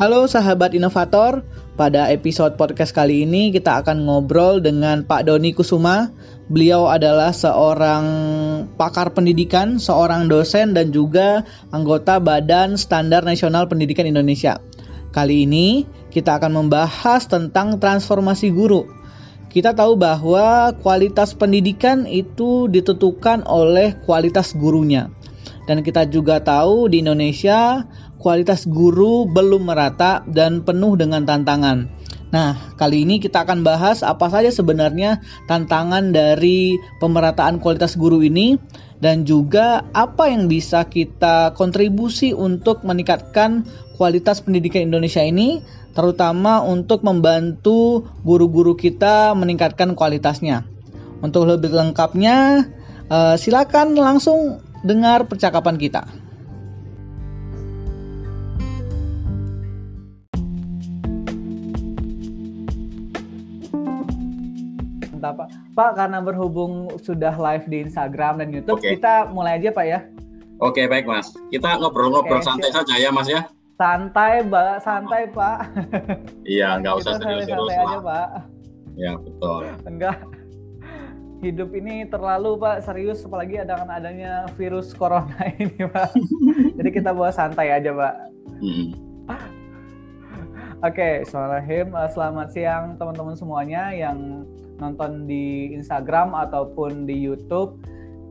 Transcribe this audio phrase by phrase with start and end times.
[0.00, 1.44] Halo sahabat inovator,
[1.76, 6.08] pada episode podcast kali ini kita akan ngobrol dengan Pak Doni Kusuma.
[6.48, 8.04] Beliau adalah seorang
[8.80, 14.64] pakar pendidikan, seorang dosen dan juga anggota Badan Standar Nasional Pendidikan Indonesia.
[15.12, 18.88] Kali ini kita akan membahas tentang transformasi guru.
[19.52, 25.12] Kita tahu bahwa kualitas pendidikan itu ditentukan oleh kualitas gurunya.
[25.68, 27.84] Dan kita juga tahu di Indonesia
[28.20, 31.88] kualitas guru belum merata dan penuh dengan tantangan.
[32.30, 35.18] Nah, kali ini kita akan bahas apa saja sebenarnya
[35.50, 38.54] tantangan dari pemerataan kualitas guru ini
[39.02, 43.66] dan juga apa yang bisa kita kontribusi untuk meningkatkan
[43.98, 45.58] kualitas pendidikan Indonesia ini
[45.90, 50.62] terutama untuk membantu guru-guru kita meningkatkan kualitasnya.
[51.20, 52.62] Untuk lebih lengkapnya,
[53.10, 56.29] eh, silakan langsung dengar percakapan kita.
[65.20, 65.48] Entah, Pak.
[65.76, 68.96] Pak, karena berhubung sudah live di Instagram dan YouTube, okay.
[68.96, 70.00] kita mulai aja Pak ya.
[70.64, 71.28] Oke, baik Mas.
[71.52, 73.44] Kita ngobrol-ngobrol okay, santai saja ya Mas ya.
[73.76, 74.80] Santai, Mbak.
[74.80, 75.58] Santai, Pak.
[76.48, 78.28] iya, nggak usah serius-serius aja, Pak.
[78.96, 79.68] Ya, betul.
[79.84, 80.24] Enggak.
[81.44, 86.16] Hidup ini terlalu, Pak, serius apalagi ada adanya virus corona ini, Pak.
[86.80, 88.14] Jadi kita bawa santai aja, Pak.
[88.56, 88.88] Hmm.
[90.80, 94.48] Oke, okay, selamat siang teman-teman semuanya yang
[94.80, 97.78] nonton di Instagram ataupun di YouTube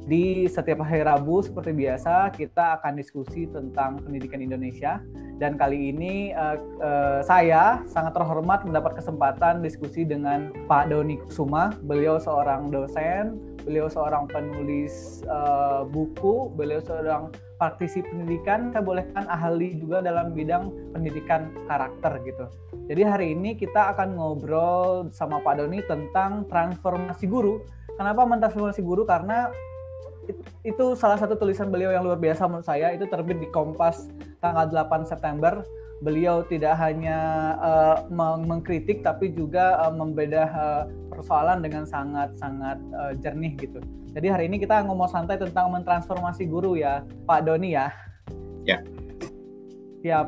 [0.10, 4.98] di setiap hari Rabu seperti biasa kita akan diskusi tentang pendidikan Indonesia
[5.40, 11.72] dan kali ini uh, uh, saya sangat terhormat mendapat kesempatan diskusi dengan Pak Doni Kusuma.
[11.88, 19.76] Beliau seorang dosen, beliau seorang penulis uh, buku, beliau seorang praktisi pendidikan, saya bolehkan ahli
[19.76, 22.46] juga dalam bidang pendidikan karakter gitu.
[22.88, 27.62] Jadi hari ini kita akan ngobrol sama Pak Doni tentang transformasi guru.
[28.00, 29.04] Kenapa mentransformasi guru?
[29.04, 29.52] Karena
[30.62, 34.08] itu salah satu tulisan beliau yang luar biasa menurut saya itu terbit di Kompas
[34.40, 35.66] tanggal 8 September
[36.00, 37.18] beliau tidak hanya
[37.60, 37.98] uh,
[38.40, 43.84] mengkritik tapi juga uh, membedah uh, persoalan dengan sangat-sangat uh, jernih gitu.
[44.16, 47.92] Jadi hari ini kita ngomong santai tentang mentransformasi guru ya, Pak Doni ya.
[48.64, 48.80] Ya.
[50.02, 50.28] Siap.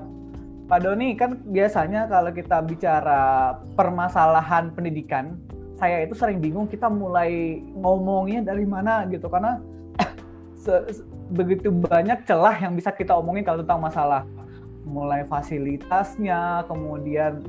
[0.67, 5.39] Pak Doni kan biasanya kalau kita bicara permasalahan pendidikan,
[5.79, 9.57] saya itu sering bingung kita mulai ngomongnya dari mana gitu karena
[11.37, 14.21] begitu banyak celah yang bisa kita omongin kalau tentang masalah
[14.85, 17.45] mulai fasilitasnya, kemudian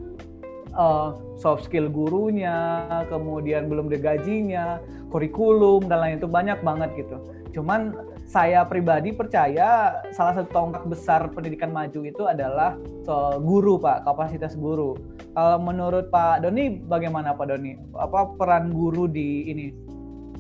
[0.76, 4.81] uh, soft skill gurunya, kemudian belum gajinya,
[5.12, 7.16] kurikulum dan lain itu banyak banget gitu.
[7.53, 7.93] Cuman
[8.25, 14.56] saya pribadi percaya salah satu tonggak besar pendidikan maju itu adalah soal guru Pak, kapasitas
[14.56, 14.97] guru.
[15.37, 17.76] Kalau menurut Pak Doni bagaimana Pak Doni?
[17.93, 19.66] Apa peran guru di ini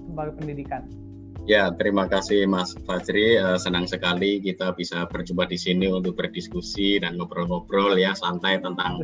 [0.08, 1.01] sebagai pendidikan?
[1.42, 3.34] Ya, terima kasih Mas Fajri.
[3.34, 9.02] Uh, senang sekali kita bisa berjumpa di sini untuk berdiskusi dan ngobrol-ngobrol ya santai tentang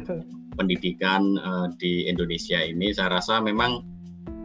[0.59, 2.95] pendidikan uh, di Indonesia ini.
[2.95, 3.83] Saya rasa memang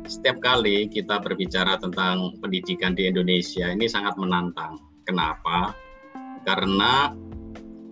[0.09, 4.81] setiap kali kita berbicara tentang pendidikan di Indonesia ini sangat menantang.
[5.06, 5.78] Kenapa?
[6.50, 7.14] Karena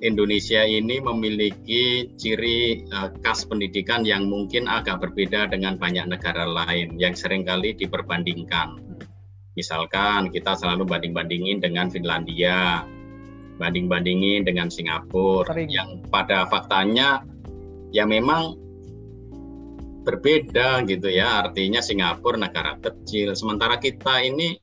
[0.01, 6.97] Indonesia ini memiliki ciri uh, khas pendidikan yang mungkin agak berbeda dengan banyak negara lain
[6.97, 8.91] yang sering kali diperbandingkan
[9.61, 12.81] Misalkan kita selalu banding-bandingin dengan Finlandia,
[13.61, 15.69] banding-bandingin dengan Singapura, Sering.
[15.69, 17.22] yang pada faktanya
[17.94, 18.57] ya memang
[20.01, 21.45] berbeda gitu ya.
[21.45, 24.57] Artinya Singapura negara kecil, sementara kita ini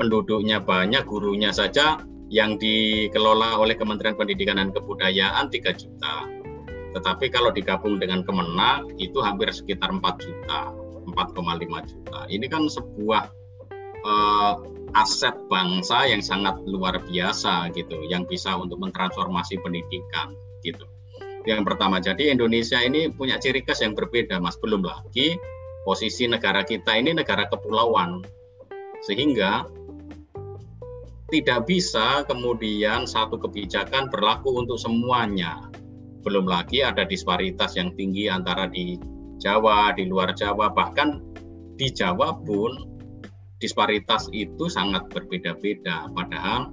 [0.00, 2.00] penduduknya banyak, gurunya saja
[2.32, 6.24] yang dikelola oleh Kementerian Pendidikan dan Kebudayaan 3 juta.
[6.96, 10.72] Tetapi kalau digabung dengan Kemenak itu hampir sekitar 4 juta,
[11.04, 12.24] 4,5 juta.
[12.32, 13.43] Ini kan sebuah
[14.04, 14.60] uh,
[14.94, 20.86] aset bangsa yang sangat luar biasa gitu yang bisa untuk mentransformasi pendidikan gitu.
[21.44, 25.36] Yang pertama jadi Indonesia ini punya ciri khas yang berbeda Mas belum lagi
[25.84, 28.24] posisi negara kita ini negara kepulauan
[29.04, 29.68] sehingga
[31.28, 35.68] tidak bisa kemudian satu kebijakan berlaku untuk semuanya.
[36.24, 38.96] Belum lagi ada disparitas yang tinggi antara di
[39.42, 41.20] Jawa, di luar Jawa, bahkan
[41.76, 42.93] di Jawa pun
[43.64, 46.12] disparitas itu sangat berbeda-beda.
[46.12, 46.68] Padahal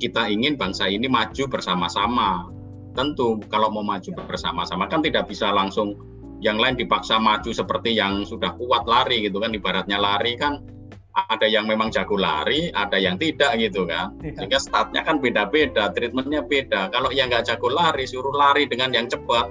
[0.00, 2.48] kita ingin bangsa ini maju bersama-sama.
[2.96, 5.92] Tentu kalau mau maju bersama-sama kan tidak bisa langsung
[6.40, 10.64] yang lain dipaksa maju seperti yang sudah kuat lari gitu kan ibaratnya lari kan
[11.12, 14.16] ada yang memang jago lari, ada yang tidak gitu kan.
[14.24, 14.32] Ya.
[14.32, 16.88] Sehingga startnya kan beda-beda, treatmentnya beda.
[16.88, 19.44] Kalau yang nggak jago lari, suruh lari dengan yang cepat,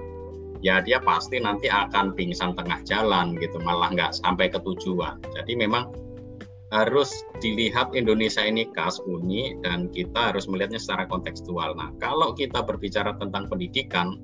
[0.66, 5.22] ya dia pasti nanti akan pingsan tengah jalan gitu, malah nggak sampai ke tujuan.
[5.38, 5.94] Jadi memang
[6.72, 7.12] harus
[7.44, 11.76] dilihat Indonesia ini khas unik dan kita harus melihatnya secara kontekstual.
[11.76, 14.16] Nah, kalau kita berbicara tentang pendidikan,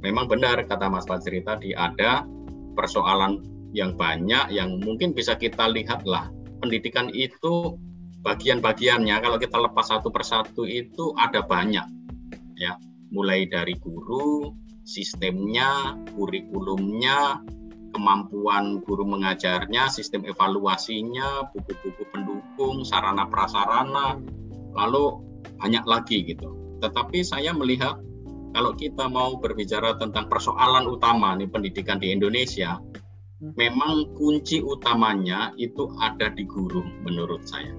[0.00, 2.24] memang benar kata Mas Fajri tadi ada
[2.72, 3.44] persoalan
[3.76, 7.78] yang banyak yang mungkin bisa kita lihatlah pendidikan itu
[8.24, 11.86] bagian-bagiannya kalau kita lepas satu persatu itu ada banyak
[12.58, 12.76] ya
[13.14, 14.52] mulai dari guru
[14.84, 17.40] sistemnya kurikulumnya
[17.90, 24.18] kemampuan guru mengajarnya sistem evaluasinya buku-buku pendukung sarana prasarana.
[24.74, 25.04] Lalu
[25.58, 26.78] banyak lagi gitu.
[26.80, 28.00] Tetapi saya melihat
[28.50, 32.82] kalau kita mau berbicara tentang persoalan utama nih pendidikan di Indonesia
[33.40, 37.72] memang kunci utamanya itu ada di guru menurut saya.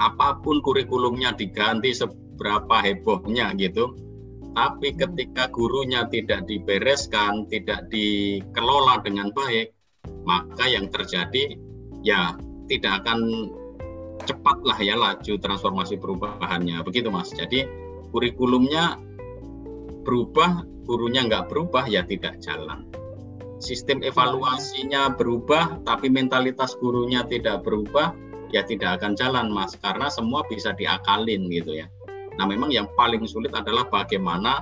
[0.00, 3.96] Apa pun kurikulumnya diganti seberapa hebohnya gitu,
[4.56, 9.76] tapi ketika gurunya tidak dibereskan, tidak dikelola dengan baik,
[10.24, 11.60] maka yang terjadi
[12.00, 12.32] ya
[12.64, 13.52] tidak akan
[14.24, 16.80] cepat lah ya laju transformasi perubahannya.
[16.88, 17.36] Begitu mas.
[17.36, 17.68] Jadi
[18.16, 18.96] kurikulumnya
[20.08, 22.88] berubah, gurunya nggak berubah ya tidak jalan.
[23.60, 28.16] Sistem evaluasinya berubah tapi mentalitas gurunya tidak berubah
[28.56, 29.76] ya tidak akan jalan mas.
[29.76, 31.92] Karena semua bisa diakalin gitu ya
[32.36, 34.60] nah memang yang paling sulit adalah bagaimana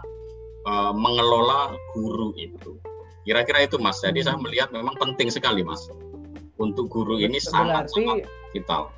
[0.67, 2.79] uh, mengelola guru itu.
[3.25, 4.00] Kira-kira itu mas.
[4.05, 4.44] Jadi saya hmm.
[4.44, 5.88] melihat memang penting sekali mas.
[6.61, 8.93] Untuk guru ini sangat sangat vital.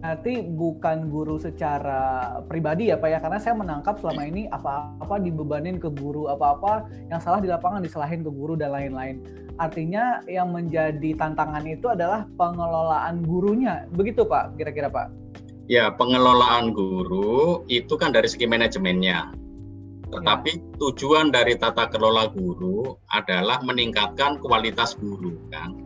[0.00, 5.76] Berarti bukan guru secara pribadi ya Pak ya, karena saya menangkap selama ini apa-apa dibebanin
[5.76, 9.20] ke guru, apa-apa yang salah di lapangan disalahin ke guru dan lain-lain.
[9.60, 15.12] Artinya yang menjadi tantangan itu adalah pengelolaan gurunya, begitu Pak, kira-kira Pak?
[15.70, 19.30] Ya, pengelolaan guru itu kan dari segi manajemennya.
[20.10, 20.62] Tetapi ya.
[20.82, 25.78] tujuan dari tata kelola guru adalah meningkatkan kualitas guru kan.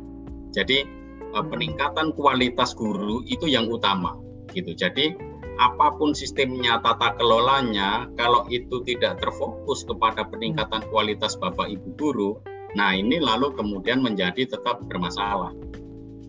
[0.57, 1.05] Jadi
[1.35, 4.15] Eh, peningkatan kualitas guru itu yang utama
[4.55, 4.71] gitu.
[4.71, 5.19] Jadi
[5.59, 12.31] apa pun sistemnya tata kelolanya kalau itu tidak terfokus kepada peningkatan kualitas Bapak Ibu guru,
[12.79, 15.51] nah ini lalu kemudian menjadi tetap bermasalah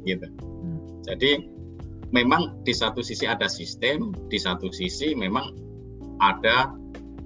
[0.10, 0.26] gitu.
[1.06, 1.54] Jadi
[2.16, 5.52] memang di satu sisi ada sistem, di satu sisi memang
[6.24, 6.72] ada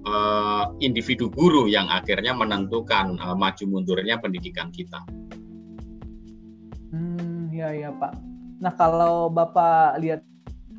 [0.10, 5.06] uh, individu guru yang akhirnya menentukan uh, maju mundurnya pendidikan kita.
[7.60, 8.16] Iya iya Pak.
[8.64, 10.24] Nah kalau Bapak lihat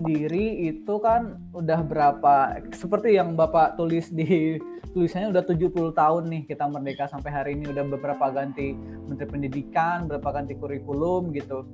[0.01, 4.57] sendiri itu kan udah berapa seperti yang Bapak tulis di
[4.97, 8.73] tulisannya udah 70 tahun nih kita merdeka sampai hari ini udah beberapa ganti
[9.05, 11.69] menteri pendidikan, beberapa ganti kurikulum gitu.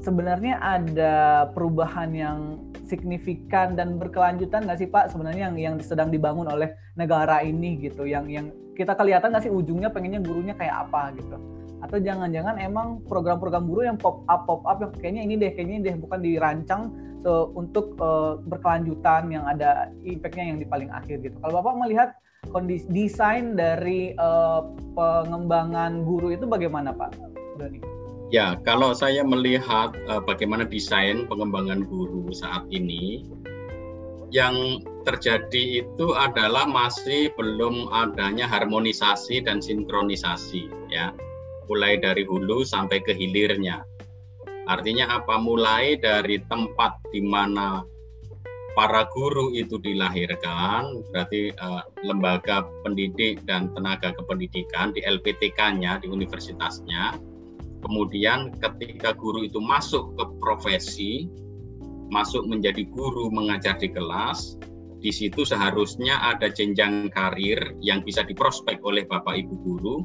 [0.00, 2.56] Sebenarnya ada perubahan yang
[2.88, 5.12] signifikan dan berkelanjutan nggak sih Pak?
[5.12, 9.52] Sebenarnya yang yang sedang dibangun oleh negara ini gitu yang yang kita kelihatan nggak sih
[9.52, 11.36] ujungnya pengennya gurunya kayak apa gitu?
[11.84, 15.74] Atau jangan-jangan emang program-program guru yang pop up pop up yang kayaknya ini deh kayaknya
[15.76, 16.82] ini deh bukan dirancang
[17.20, 21.36] so, untuk uh, berkelanjutan yang ada impactnya yang di paling akhir gitu.
[21.44, 22.16] Kalau bapak melihat
[22.48, 24.64] kondisi desain dari uh,
[24.96, 27.12] pengembangan guru itu bagaimana pak?
[27.60, 27.99] Dani?
[28.30, 33.26] Ya, kalau saya melihat uh, bagaimana desain pengembangan guru saat ini,
[34.30, 41.10] yang terjadi itu adalah masih belum adanya harmonisasi dan sinkronisasi, ya
[41.66, 43.82] mulai dari hulu sampai ke hilirnya.
[44.70, 45.34] Artinya apa?
[45.34, 47.82] Mulai dari tempat di mana
[48.78, 57.29] para guru itu dilahirkan, berarti uh, lembaga pendidik dan tenaga kependidikan di LPTK-nya, di universitasnya.
[57.80, 61.28] Kemudian ketika guru itu masuk ke profesi,
[62.12, 64.60] masuk menjadi guru mengajar di kelas,
[65.00, 69.96] di situ seharusnya ada jenjang karir yang bisa diprospek oleh Bapak Ibu guru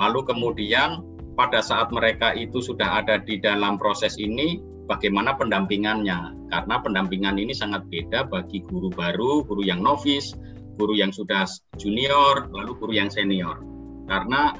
[0.00, 1.04] Lalu kemudian
[1.36, 4.56] pada saat mereka itu sudah ada di dalam proses ini,
[4.88, 6.48] bagaimana pendampingannya?
[6.48, 10.32] Karena pendampingan ini sangat beda bagi guru baru, guru yang novice,
[10.80, 11.44] guru yang sudah
[11.76, 13.60] junior, lalu guru yang senior.
[14.08, 14.56] Karena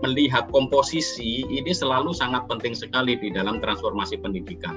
[0.00, 4.76] melihat komposisi ini selalu sangat penting sekali di dalam transformasi pendidikan.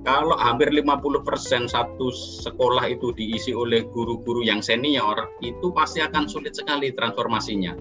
[0.00, 2.08] Kalau hampir 50% satu
[2.40, 7.76] sekolah itu diisi oleh guru-guru yang senior, itu pasti akan sulit sekali transformasinya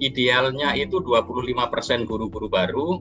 [0.00, 2.98] idealnya itu 25% guru-guru baru,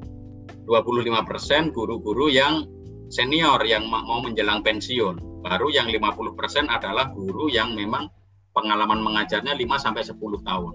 [0.68, 2.68] 25% guru-guru yang
[3.10, 5.42] senior yang mau menjelang pensiun.
[5.42, 8.12] Baru yang 50% adalah guru yang memang
[8.52, 10.74] pengalaman mengajarnya 5 sampai 10 tahun.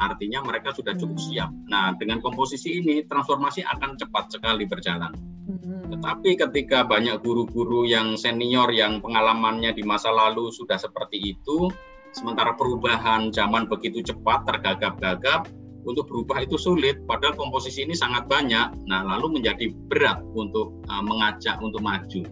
[0.00, 1.26] Artinya mereka sudah cukup hmm.
[1.28, 1.50] siap.
[1.68, 5.12] Nah, dengan komposisi ini transformasi akan cepat sekali berjalan.
[5.44, 5.92] Hmm.
[5.92, 11.68] Tetapi ketika banyak guru-guru yang senior yang pengalamannya di masa lalu sudah seperti itu,
[12.16, 15.46] sementara perubahan zaman begitu cepat tergagap-gagap,
[15.80, 18.84] untuk berubah itu sulit, padahal komposisi ini sangat banyak.
[18.84, 22.22] Nah, lalu menjadi berat untuk uh, mengajak untuk maju.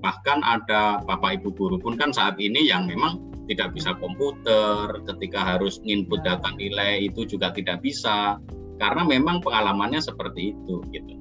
[0.00, 5.42] Bahkan ada bapak ibu guru pun kan saat ini yang memang tidak bisa komputer, ketika
[5.42, 8.38] harus input data nilai itu juga tidak bisa,
[8.78, 11.18] karena memang pengalamannya seperti itu gitu.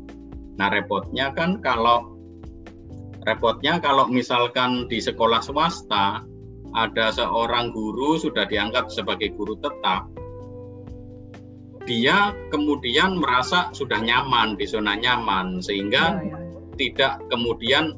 [0.62, 2.14] Nah, repotnya kan kalau
[3.26, 6.22] repotnya kalau misalkan di sekolah swasta
[6.78, 10.06] ada seorang guru sudah diangkat sebagai guru tetap,
[11.90, 16.38] dia kemudian merasa sudah nyaman di zona nyaman sehingga ya, ya.
[16.78, 17.98] tidak kemudian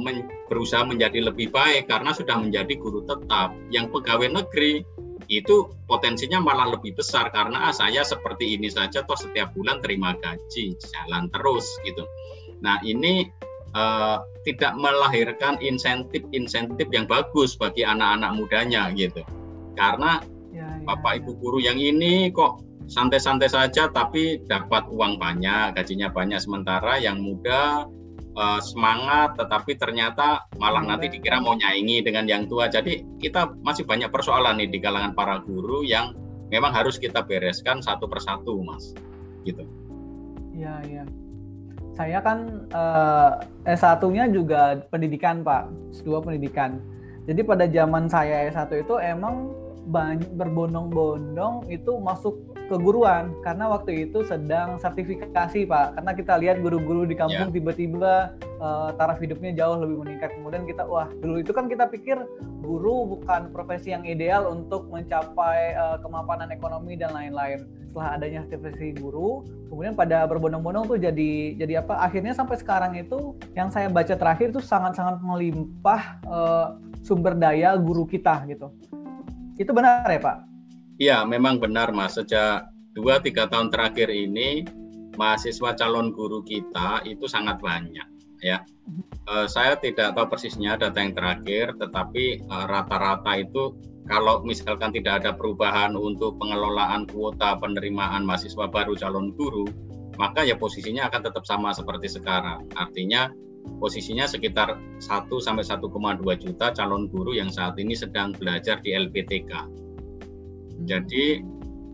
[0.00, 3.52] men berusaha menjadi lebih baik karena sudah menjadi guru tetap.
[3.72, 4.84] Yang pegawai negeri
[5.32, 10.12] itu potensinya malah lebih besar karena ah, saya seperti ini saja toh setiap bulan terima
[10.20, 12.04] gaji jalan terus gitu.
[12.60, 13.32] Nah ini
[13.72, 19.24] uh, tidak melahirkan insentif-insentif yang bagus bagi anak-anak mudanya gitu.
[19.74, 20.20] Karena
[20.84, 27.00] bapak ibu guru yang ini kok santai-santai saja tapi dapat uang banyak, gajinya banyak sementara
[27.00, 27.88] yang muda
[28.34, 32.68] uh, semangat tetapi ternyata malah nanti dikira mau nyaingi dengan yang tua.
[32.68, 36.14] Jadi kita masih banyak persoalan nih di kalangan para guru yang
[36.50, 38.94] memang harus kita bereskan satu persatu, Mas.
[39.42, 39.64] Gitu.
[40.54, 41.04] Iya, iya.
[41.94, 45.70] Saya kan uh, S1-nya juga pendidikan, Pak.
[45.94, 46.82] S2 pendidikan.
[47.24, 54.24] Jadi pada zaman saya S1 itu emang banyak berbondong-bondong itu masuk keguruan karena waktu itu
[54.24, 57.56] sedang sertifikasi pak karena kita lihat guru-guru di kampung yeah.
[57.56, 58.12] tiba-tiba
[58.58, 62.16] uh, taraf hidupnya jauh lebih meningkat kemudian kita wah dulu itu kan kita pikir
[62.64, 68.88] guru bukan profesi yang ideal untuk mencapai uh, kemapanan ekonomi dan lain-lain setelah adanya sertifikasi
[68.98, 74.16] guru kemudian pada berbondong-bondong tuh jadi jadi apa akhirnya sampai sekarang itu yang saya baca
[74.16, 76.66] terakhir itu sangat-sangat melimpah uh,
[77.04, 78.72] sumber daya guru kita gitu
[79.54, 80.53] itu benar ya Pak?
[80.98, 82.14] Iya, memang benar Mas.
[82.14, 84.62] Sejak 2-3 tahun terakhir ini,
[85.18, 88.06] mahasiswa calon guru kita itu sangat banyak.
[88.42, 88.60] ya.
[89.24, 93.72] Uh, saya tidak tahu persisnya data yang terakhir, tetapi eh, rata-rata itu
[94.04, 99.64] kalau misalkan tidak ada perubahan untuk pengelolaan kuota penerimaan mahasiswa baru calon guru,
[100.20, 102.68] maka ya posisinya akan tetap sama seperti sekarang.
[102.76, 103.32] Artinya
[103.80, 109.83] posisinya sekitar 1 sampai 1,2 juta calon guru yang saat ini sedang belajar di LPTK.
[110.84, 111.40] Jadi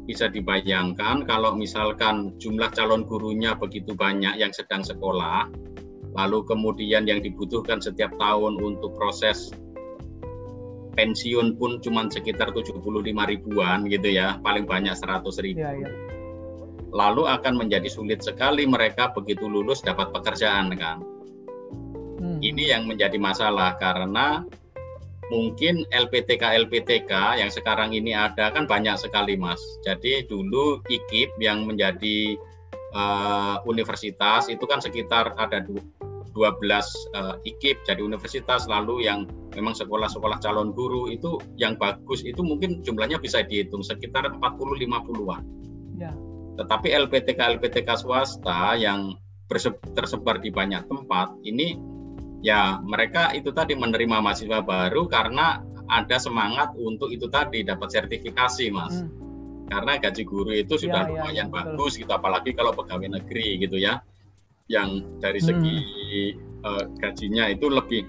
[0.05, 5.47] bisa dibayangkan kalau misalkan jumlah calon gurunya begitu banyak yang sedang sekolah,
[6.19, 9.55] lalu kemudian yang dibutuhkan setiap tahun untuk proses
[10.99, 15.63] pensiun pun cuma sekitar 75 ribuan gitu ya, paling banyak 100 ribu.
[15.63, 15.91] Ya, ya.
[16.91, 20.99] Lalu akan menjadi sulit sekali mereka begitu lulus dapat pekerjaan kan
[22.21, 22.37] Hmm.
[22.45, 24.45] Ini yang menjadi masalah karena
[25.31, 29.63] mungkin LPTK LPTK yang sekarang ini ada kan banyak sekali mas.
[29.87, 32.35] Jadi dulu IKIP yang menjadi
[32.93, 40.39] uh, universitas itu kan sekitar ada 12 uh, IKIP jadi universitas lalu yang memang sekolah-sekolah
[40.43, 45.43] calon guru itu yang bagus itu mungkin jumlahnya bisa dihitung sekitar 40-50-an.
[45.99, 46.13] Ya.
[46.59, 49.15] Tetapi LPTK LPTK swasta yang
[49.95, 51.75] tersebar di banyak tempat ini
[52.41, 58.67] ya mereka itu tadi menerima mahasiswa baru karena ada semangat untuk itu tadi dapat sertifikasi
[58.73, 59.05] mas.
[59.05, 59.13] Hmm.
[59.71, 63.55] karena gaji guru itu sudah ya, ya lumayan ya, bagus gitu apalagi kalau pegawai negeri
[63.63, 64.03] gitu ya.
[64.67, 65.77] Yang dari segi
[66.35, 66.67] hmm.
[66.67, 68.03] uh, gajinya itu lebih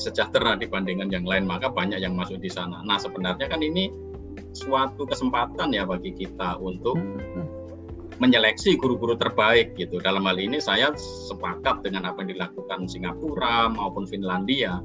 [0.00, 2.80] sejahtera dibandingkan yang lain maka banyak yang masuk di sana.
[2.80, 3.92] Nah sebenarnya kan ini
[4.56, 7.59] suatu kesempatan ya bagi kita untuk hmm
[8.20, 9.96] menyeleksi guru-guru terbaik gitu.
[9.98, 10.92] Dalam hal ini saya
[11.26, 14.78] sepakat dengan apa yang dilakukan Singapura maupun Finlandia.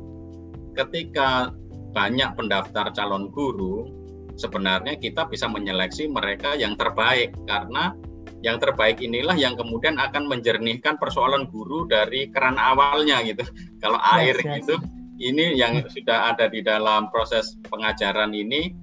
[0.73, 1.51] Ketika
[1.91, 3.91] banyak pendaftar calon guru,
[4.39, 7.95] sebenarnya kita bisa menyeleksi mereka yang terbaik karena
[8.43, 13.43] yang terbaik inilah yang kemudian akan menjernihkan persoalan guru dari keran awalnya gitu.
[13.83, 14.55] Kalau air yes, yes.
[14.63, 14.75] gitu,
[15.19, 18.75] ini yang sudah ada di dalam proses pengajaran ini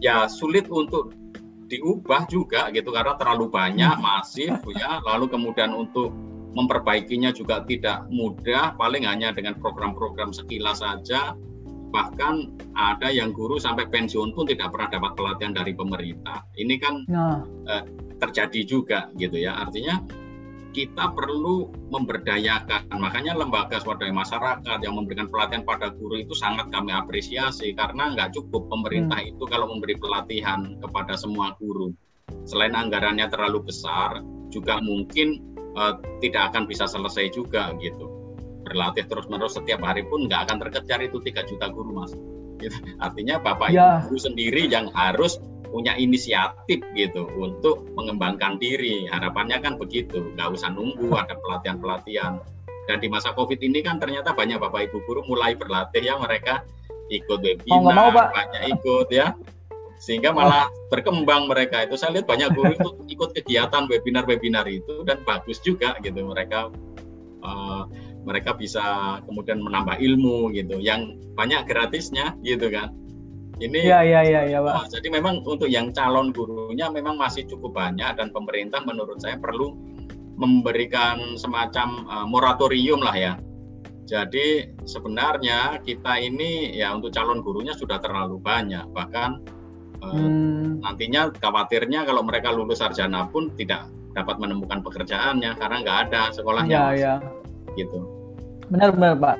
[0.00, 1.12] ya sulit untuk
[1.70, 4.02] diubah juga gitu karena terlalu banyak hmm.
[4.02, 6.10] masif ya lalu kemudian untuk
[6.50, 11.38] memperbaikinya juga tidak mudah paling hanya dengan program-program sekilas saja
[11.90, 17.06] bahkan ada yang guru sampai pensiun pun tidak pernah dapat pelatihan dari pemerintah ini kan
[17.06, 17.42] nah.
[17.70, 17.86] eh,
[18.18, 20.02] terjadi juga gitu ya artinya
[20.70, 22.90] kita perlu memberdayakan.
[22.94, 28.34] Makanya lembaga swadaya masyarakat yang memberikan pelatihan pada guru itu sangat kami apresiasi karena nggak
[28.34, 29.30] cukup pemerintah hmm.
[29.36, 31.90] itu kalau memberi pelatihan kepada semua guru.
[32.46, 34.22] Selain anggarannya terlalu besar,
[34.54, 35.42] juga mungkin
[35.74, 38.06] uh, tidak akan bisa selesai juga gitu.
[38.66, 42.14] Berlatih terus-menerus setiap hari pun nggak akan terkejar itu 3 juta guru mas.
[42.60, 42.76] Gitu.
[43.00, 44.04] Artinya bapak ya.
[44.04, 45.40] ibu sendiri yang harus
[45.70, 49.06] punya inisiatif gitu untuk mengembangkan diri.
[49.08, 52.42] Harapannya kan begitu, nggak usah nunggu ada pelatihan-pelatihan.
[52.90, 56.66] Dan di masa COVID ini kan ternyata banyak bapak ibu guru mulai berlatih ya mereka
[57.10, 58.30] ikut webinar, oh, mau, Pak.
[58.30, 59.34] banyak ikut ya,
[59.98, 61.98] sehingga malah berkembang mereka itu.
[61.98, 62.88] Saya lihat banyak guru itu
[63.18, 66.70] ikut kegiatan webinar-webinar itu dan bagus juga gitu mereka.
[67.42, 67.84] Uh,
[68.24, 72.92] mereka bisa kemudian menambah ilmu gitu yang banyak gratisnya gitu kan
[73.60, 74.88] ini ya, ya, ya, ya, Pak.
[74.88, 79.76] jadi memang untuk yang calon gurunya memang masih cukup banyak dan pemerintah menurut saya perlu
[80.40, 83.34] memberikan semacam uh, moratorium lah ya.
[84.08, 89.44] Jadi sebenarnya kita ini ya untuk calon gurunya sudah terlalu banyak bahkan
[90.00, 90.80] uh, hmm.
[90.80, 93.86] nantinya khawatirnya kalau mereka lulus sarjana pun tidak
[94.16, 96.74] dapat menemukan pekerjaannya karena nggak ada sekolahnya.
[96.74, 97.14] Ya, ya.
[97.74, 97.98] Gitu.
[98.70, 99.36] Benar benar Pak.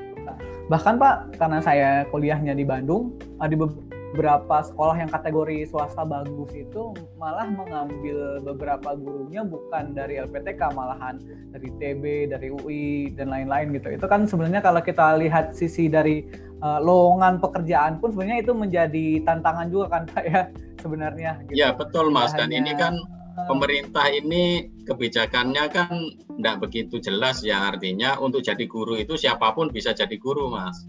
[0.71, 3.55] Bahkan Pak karena saya kuliahnya di Bandung di
[4.11, 11.15] beberapa sekolah yang kategori swasta bagus itu malah mengambil beberapa gurunya bukan dari LPTK malahan
[11.55, 12.03] dari TB,
[12.35, 13.95] dari UI dan lain-lain gitu.
[13.95, 16.27] Itu kan sebenarnya kalau kita lihat sisi dari
[16.59, 20.41] uh, lowongan pekerjaan pun sebenarnya itu menjadi tantangan juga kan Pak ya
[20.83, 21.31] sebenarnya.
[21.47, 21.55] Gitu.
[21.55, 22.99] Ya betul Mas dan ini kan
[23.47, 25.91] pemerintah ini kebijakannya kan
[26.37, 30.83] tidak begitu jelas ya artinya untuk jadi guru itu siapa pun bisa jadi guru Mas.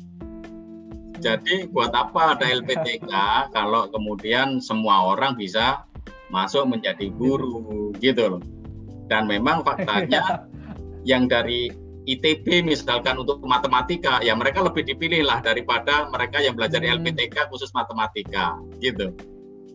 [1.23, 3.13] Jadi buat apa ada LPTK
[3.55, 5.87] kalau kemudian semua orang bisa
[6.35, 8.43] masuk menjadi guru gitu loh.
[9.07, 10.49] Dan memang faktanya
[11.11, 11.71] yang dari
[12.03, 16.99] ITB misalkan untuk matematika ya mereka lebih dipilih lah daripada mereka yang belajar hmm.
[16.99, 19.15] LPTK khusus matematika gitu.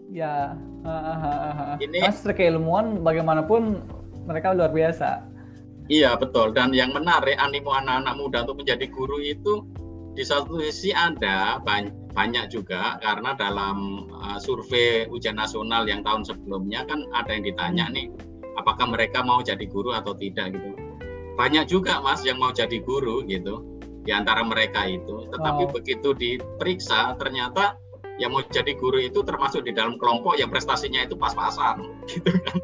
[0.07, 0.55] Ya,
[1.83, 3.83] ini Mas keilmuan bagaimanapun
[4.23, 5.23] mereka luar biasa.
[5.87, 9.63] Iya betul dan yang menarik animo anak-anak muda untuk menjadi guru itu
[10.17, 11.63] di satu sisi ada
[12.17, 17.85] banyak juga karena dalam uh, survei ujian nasional yang tahun sebelumnya kan ada yang ditanya
[17.87, 17.93] hmm.
[17.95, 18.07] nih
[18.59, 20.73] apakah mereka mau jadi guru atau tidak gitu
[21.37, 23.61] banyak juga mas yang mau jadi guru gitu
[24.03, 25.71] di antara mereka itu tetapi wow.
[25.71, 27.77] begitu diperiksa ternyata
[28.17, 32.57] yang mau jadi guru itu termasuk di dalam kelompok yang prestasinya itu pas-pasan gitu kan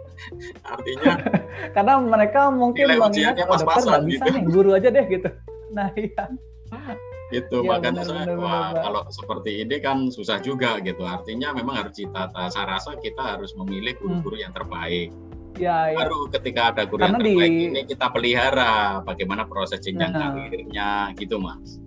[0.65, 1.13] artinya
[1.77, 4.17] karena mereka mungkin mengingat pas-pasan gitu.
[4.17, 5.29] bisa nih guru aja deh gitu
[5.73, 6.25] nah iya
[7.33, 11.01] gitu ya, makanya benar, saya benar, wah benar, kalau seperti ini kan susah juga gitu
[11.01, 14.43] artinya memang harus ditata saya rasa kita harus memilih guru-guru hmm.
[14.45, 15.09] yang terbaik
[15.57, 15.97] ya, ya.
[15.97, 17.65] baru ketika ada guru Karena yang terbaik di...
[17.69, 20.33] ini kita pelihara bagaimana proses jenjang nah.
[20.37, 21.81] karirnya gitu mas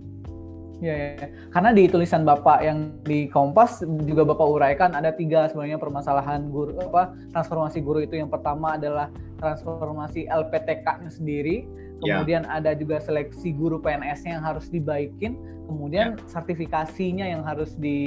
[0.77, 5.81] Ya, ya, karena di tulisan Bapak yang di Kompas juga Bapak uraikan ada tiga sebenarnya
[5.81, 9.09] permasalahan guru apa transformasi guru itu yang pertama adalah
[9.41, 11.65] transformasi LPTK-nya sendiri.
[12.01, 12.61] Kemudian ya.
[12.61, 16.25] ada juga seleksi guru PNS-nya yang harus dibaikin, kemudian ya.
[16.31, 17.99] sertifikasinya yang harus di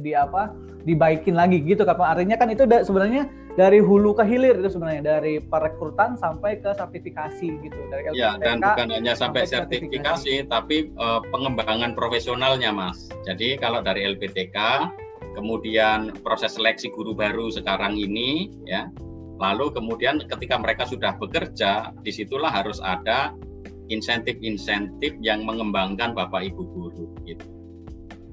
[0.00, 0.54] di apa
[0.88, 3.28] dibaikin lagi gitu kan artinya kan itu da, sebenarnya
[3.58, 8.30] dari hulu ke hilir itu sebenarnya dari perekrutan sampai ke sertifikasi gitu dari LPTK, ya
[8.38, 14.06] dan bukan hanya sampai, sampai sertifikasi, sertifikasi tapi uh, pengembangan profesionalnya mas jadi kalau dari
[14.16, 14.88] LPTK
[15.36, 18.88] kemudian proses seleksi guru baru sekarang ini ya
[19.38, 23.30] Lalu kemudian ketika mereka sudah bekerja, di situlah harus ada
[23.88, 27.06] insentif-insentif yang mengembangkan Bapak Ibu guru.
[27.22, 27.46] Gitu.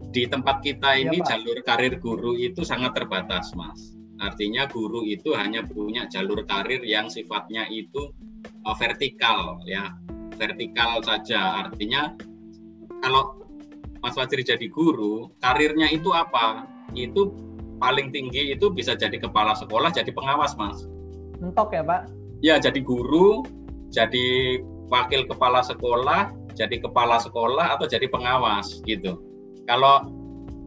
[0.10, 3.94] Di tempat kita iya, ini ya, jalur karir guru itu sangat terbatas, Mas.
[4.18, 8.10] Artinya guru itu hanya punya jalur karir yang sifatnya itu
[8.66, 9.94] uh, vertikal, ya,
[10.40, 11.68] vertikal saja.
[11.68, 12.16] Artinya
[13.04, 13.44] kalau
[14.02, 16.66] Mas Fajri jadi guru, karirnya itu apa?
[16.96, 17.36] Itu
[17.78, 20.88] paling tinggi itu bisa jadi kepala sekolah, jadi pengawas, Mas
[21.40, 22.02] mentok ya Pak?
[22.44, 23.44] Ya jadi guru,
[23.90, 24.60] jadi
[24.92, 29.18] wakil kepala sekolah, jadi kepala sekolah atau jadi pengawas gitu.
[29.66, 30.06] Kalau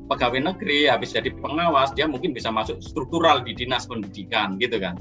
[0.08, 4.96] pegawai negeri habis jadi pengawas dia mungkin bisa masuk struktural di dinas pendidikan gitu kan.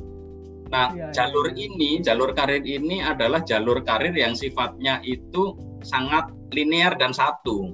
[0.67, 1.63] Nah, ya, jalur ya.
[1.63, 7.71] ini, jalur karir ini adalah jalur karir yang sifatnya itu sangat linear dan satu.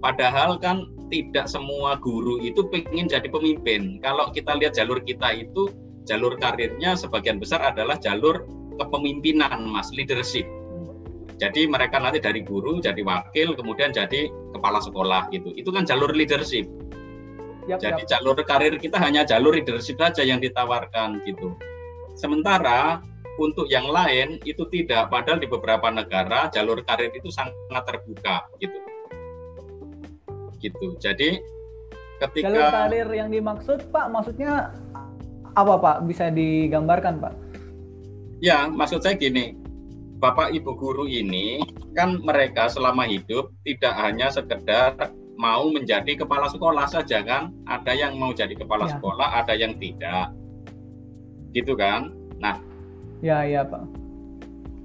[0.00, 4.00] Padahal kan tidak semua guru itu pengen jadi pemimpin.
[4.00, 5.68] Kalau kita lihat jalur kita itu
[6.08, 8.46] jalur karirnya sebagian besar adalah jalur
[8.78, 10.46] kepemimpinan mas leadership
[11.38, 16.10] jadi mereka nanti dari guru jadi wakil kemudian jadi kepala sekolah gitu itu kan jalur
[16.14, 16.66] leadership
[17.66, 18.10] yep, jadi yep.
[18.10, 21.54] jalur karir kita hanya jalur leadership saja yang ditawarkan gitu
[22.18, 23.00] sementara
[23.40, 25.08] untuk yang lain itu tidak.
[25.08, 28.78] Padahal di beberapa negara jalur karir itu sangat terbuka gitu.
[30.60, 30.86] Gitu.
[31.00, 31.40] Jadi
[32.20, 34.70] ketika jalur karir yang dimaksud Pak maksudnya
[35.56, 35.96] apa Pak?
[36.08, 37.34] Bisa digambarkan Pak?
[38.42, 39.54] Ya, maksud saya gini.
[40.22, 41.58] Bapak Ibu guru ini
[41.98, 44.94] kan mereka selama hidup tidak hanya sekedar
[45.34, 48.96] mau menjadi kepala sekolah saja kan ada yang mau jadi kepala ya.
[48.96, 50.30] sekolah ada yang tidak
[51.50, 52.56] gitu kan nah
[53.24, 53.82] ya ya pak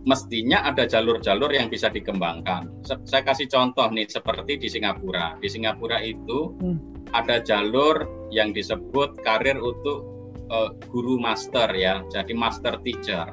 [0.08, 2.72] mestinya ada jalur-jalur yang bisa dikembangkan
[3.06, 7.12] saya kasih contoh nih seperti di Singapura di Singapura itu hmm.
[7.14, 10.17] ada jalur yang disebut karir untuk
[10.52, 13.32] uh, guru master ya jadi master teacher.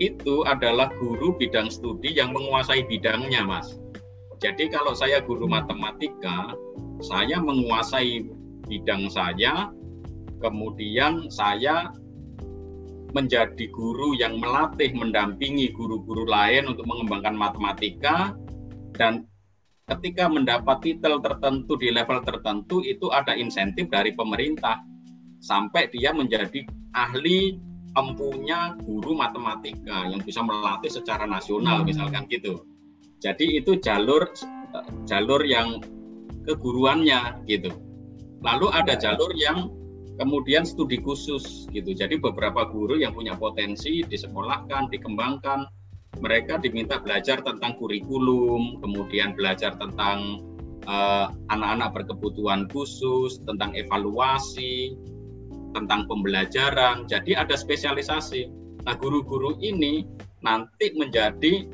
[0.00, 3.76] Itu adalah guru bidang studi yang menguasai bidangnya mas.
[4.40, 6.56] Jadi kalau saya guru matematika,
[7.04, 8.24] saya menguasai
[8.64, 9.68] bidang saya,
[10.40, 11.92] kemudian saya
[13.12, 18.32] menjadi guru yang melatih, mendampingi guru-guru lain untuk mengembangkan matematika,
[18.96, 19.28] dan
[19.92, 24.80] ketika mendapat titel tertentu di level tertentu itu ada insentif dari pemerintah
[25.40, 27.56] sampai dia menjadi ahli
[27.98, 31.86] empunya guru matematika yang bisa melatih secara nasional hmm.
[31.90, 32.62] misalkan gitu.
[33.20, 34.30] Jadi itu jalur
[35.04, 35.82] jalur yang
[36.46, 37.74] keguruannya gitu.
[38.40, 39.68] Lalu ada jalur yang
[40.16, 41.92] kemudian studi khusus gitu.
[41.92, 45.68] Jadi beberapa guru yang punya potensi disekolahkan, dikembangkan,
[46.20, 50.40] mereka diminta belajar tentang kurikulum, kemudian belajar tentang
[50.88, 54.96] eh, anak-anak uh, berkebutuhan khusus, tentang evaluasi,
[55.72, 57.06] tentang pembelajaran.
[57.06, 58.48] Jadi ada spesialisasi.
[58.86, 60.06] Nah, guru-guru ini
[60.40, 61.68] nanti menjadi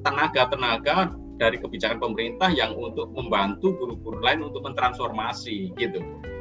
[0.00, 6.00] tenaga-tenaga dari kebijakan pemerintah yang untuk membantu guru-guru lain untuk mentransformasi gitu.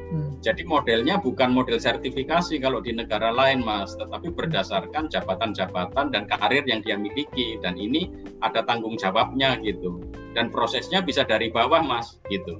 [0.09, 0.41] Hmm.
[0.41, 6.65] Jadi modelnya bukan model sertifikasi kalau di negara lain Mas, tetapi berdasarkan jabatan-jabatan dan karir
[6.65, 8.09] yang dia miliki dan ini
[8.41, 10.01] ada tanggung jawabnya gitu.
[10.33, 12.59] Dan prosesnya bisa dari bawah Mas gitu.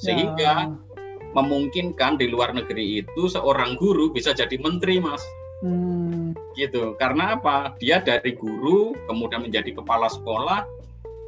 [0.00, 0.72] Sehingga ya.
[1.34, 5.22] Memungkinkan di luar negeri itu seorang guru bisa jadi menteri Mas.
[5.60, 6.32] Hmm.
[6.56, 6.96] Gitu.
[6.96, 7.76] Karena apa?
[7.78, 10.66] Dia dari guru kemudian menjadi kepala sekolah.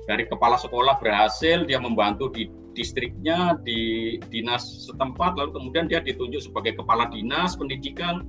[0.09, 6.41] Dari kepala sekolah berhasil dia membantu di distriknya di dinas setempat lalu kemudian dia ditunjuk
[6.41, 8.25] sebagai kepala dinas pendidikan.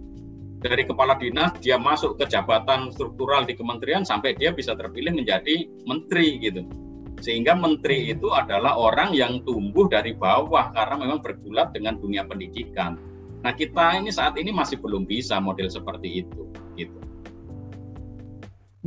[0.64, 5.68] Dari kepala dinas dia masuk ke jabatan struktural di kementerian sampai dia bisa terpilih menjadi
[5.88, 6.64] menteri gitu.
[7.24, 13.00] Sehingga menteri itu adalah orang yang tumbuh dari bawah karena memang bergulat dengan dunia pendidikan
[13.44, 16.48] Nah kita ini saat ini masih belum bisa model seperti itu,
[16.80, 16.96] gitu.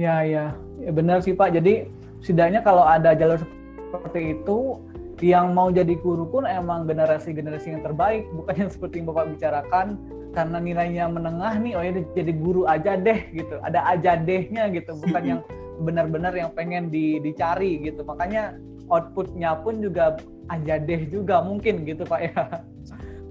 [0.00, 1.52] Ya ya, ya benar sih Pak.
[1.52, 1.92] Jadi
[2.24, 3.44] setidaknya kalau ada jalur
[3.92, 4.80] seperti itu,
[5.20, 9.86] yang mau jadi guru pun emang generasi-generasi yang terbaik, bukan yang seperti yang Bapak bicarakan
[10.32, 13.60] karena nilainya menengah nih, oh ya jadi guru aja deh gitu.
[13.60, 15.40] Ada aja dehnya gitu, bukan yang
[15.82, 18.04] benar-benar yang pengen di, dicari gitu.
[18.06, 18.56] Makanya
[18.88, 22.42] outputnya pun juga aja deh juga mungkin gitu Pak ya.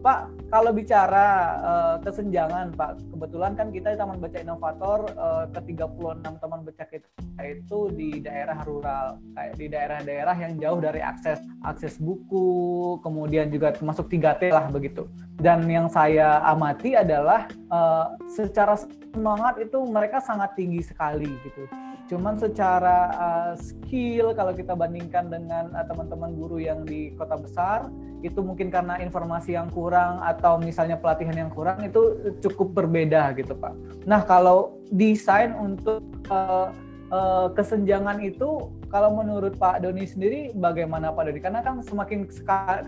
[0.06, 1.26] Pak, kalau bicara
[1.66, 6.86] uh, kesenjangan Pak, kebetulan kan kita di Taman Baca Inovator uh, ke 36 teman baca
[6.86, 7.10] kita
[7.42, 13.74] itu di daerah rural, kayak di daerah-daerah yang jauh dari akses akses buku, kemudian juga
[13.74, 15.10] termasuk 3T lah begitu.
[15.42, 21.66] Dan yang saya amati adalah uh, secara semangat itu mereka sangat tinggi sekali gitu.
[22.06, 27.90] Cuman secara uh, skill kalau kita bandingkan dengan teman-teman uh, guru yang di kota besar
[28.22, 33.54] itu mungkin karena informasi yang kurang atau misalnya pelatihan yang kurang itu cukup berbeda gitu
[33.58, 33.74] Pak.
[34.10, 36.70] Nah kalau desain untuk uh,
[37.10, 41.42] uh, kesenjangan itu kalau menurut Pak Doni sendiri bagaimana Pak Doni?
[41.42, 42.30] Karena kan semakin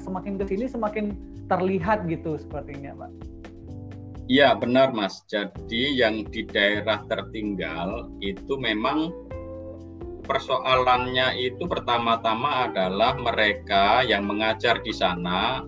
[0.02, 1.14] semakin ke sini semakin
[1.50, 3.37] terlihat gitu sepertinya Pak.
[4.28, 5.24] Iya benar Mas.
[5.32, 9.16] Jadi yang di daerah tertinggal itu memang
[10.28, 15.64] persoalannya itu pertama-tama adalah mereka yang mengajar di sana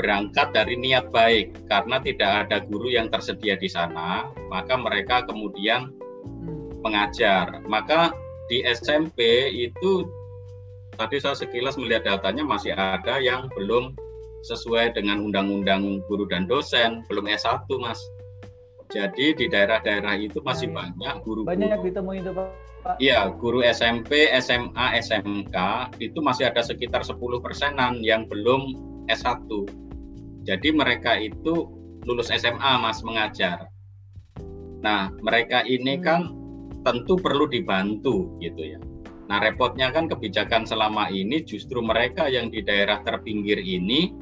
[0.00, 5.92] berangkat dari niat baik karena tidak ada guru yang tersedia di sana maka mereka kemudian
[6.24, 6.80] hmm.
[6.80, 8.14] mengajar maka
[8.48, 10.08] di SMP itu
[10.96, 13.92] tadi saya sekilas melihat datanya masih ada yang belum
[14.46, 17.98] sesuai dengan undang-undang guru dan dosen belum S1 Mas
[18.88, 20.78] jadi di daerah-daerah itu masih iya, iya.
[20.80, 25.56] banyak guru, -guru banyak ditemui itu Pak Iya, guru SMP, SMA, SMK
[26.00, 28.72] itu masih ada sekitar 10 persenan yang belum
[29.12, 29.44] S1.
[30.48, 31.68] Jadi mereka itu
[32.08, 33.68] lulus SMA Mas mengajar.
[34.80, 36.04] Nah, mereka ini hmm.
[36.06, 36.20] kan
[36.86, 38.80] tentu perlu dibantu gitu ya.
[39.28, 44.16] Nah, repotnya kan kebijakan selama ini justru mereka yang di daerah terpinggir ini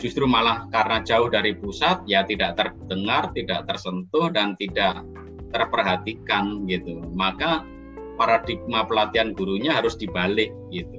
[0.00, 5.04] justru malah karena jauh dari pusat ya tidak terdengar, tidak tersentuh dan tidak
[5.52, 7.04] terperhatikan gitu.
[7.12, 7.62] Maka
[8.16, 10.96] paradigma pelatihan gurunya harus dibalik gitu.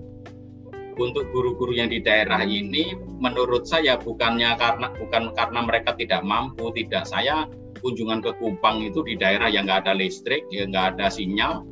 [1.02, 6.70] Untuk guru-guru yang di daerah ini menurut saya bukannya karena bukan karena mereka tidak mampu,
[6.78, 7.50] tidak saya
[7.82, 11.66] kunjungan ke Kupang itu di daerah yang nggak ada listrik, ya nggak ada sinyal.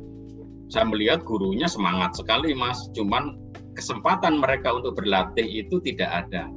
[0.66, 3.38] Saya melihat gurunya semangat sekali mas, cuman
[3.78, 6.50] kesempatan mereka untuk berlatih itu tidak ada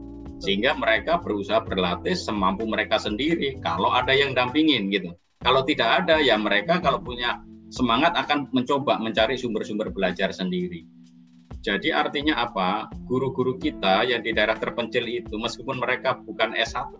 [0.43, 5.15] sehingga mereka berusaha berlatih semampu mereka sendiri kalau ada yang dampingin gitu.
[5.39, 7.39] Kalau tidak ada ya mereka kalau punya
[7.71, 10.83] semangat akan mencoba mencari sumber-sumber belajar sendiri.
[11.63, 12.91] Jadi artinya apa?
[13.07, 16.99] Guru-guru kita yang di daerah terpencil itu meskipun mereka bukan S1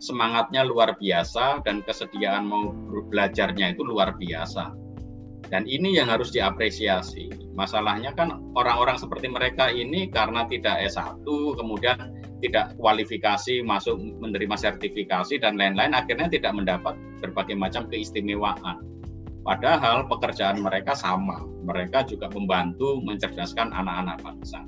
[0.00, 2.72] semangatnya luar biasa dan kesediaan mau
[3.12, 4.83] belajarnya itu luar biasa
[5.54, 7.30] dan ini yang harus diapresiasi.
[7.54, 11.22] Masalahnya kan orang-orang seperti mereka ini karena tidak S1
[11.54, 12.10] kemudian
[12.42, 18.82] tidak kualifikasi masuk menerima sertifikasi dan lain-lain akhirnya tidak mendapat berbagai macam keistimewaan.
[19.46, 24.58] Padahal pekerjaan mereka sama, mereka juga membantu mencerdaskan anak-anak bangsa.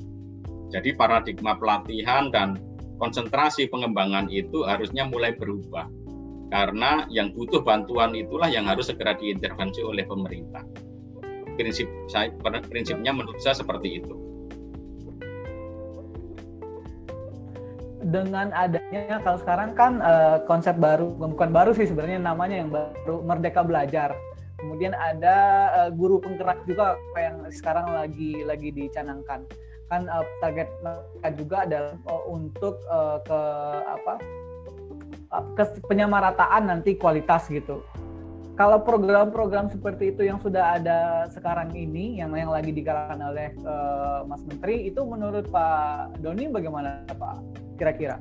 [0.71, 2.63] Jadi paradigma pelatihan dan
[3.03, 5.91] konsentrasi pengembangan itu harusnya mulai berubah.
[6.47, 10.63] Karena yang butuh bantuan itulah yang harus segera diintervensi oleh pemerintah.
[11.59, 12.31] Prinsip saya
[12.69, 14.27] prinsipnya menurut saya seperti itu.
[18.07, 23.23] dengan adanya kalau sekarang kan uh, konsep baru bukan baru sih sebenarnya namanya yang baru
[23.27, 24.15] Merdeka Belajar.
[24.57, 29.43] Kemudian ada uh, guru penggerak juga yang sekarang lagi lagi dicanangkan.
[29.91, 31.95] Kan uh, target mereka juga adalah
[32.31, 32.79] untuk
[33.27, 33.41] ke
[33.91, 34.15] apa?
[35.89, 37.83] Penyamarataan nanti kualitas gitu.
[38.57, 44.25] Kalau program-program seperti itu yang sudah ada sekarang ini, yang yang lagi digalakkan oleh uh,
[44.25, 47.67] Mas Menteri, itu menurut Pak Doni bagaimana Pak?
[47.77, 48.17] kira-kira?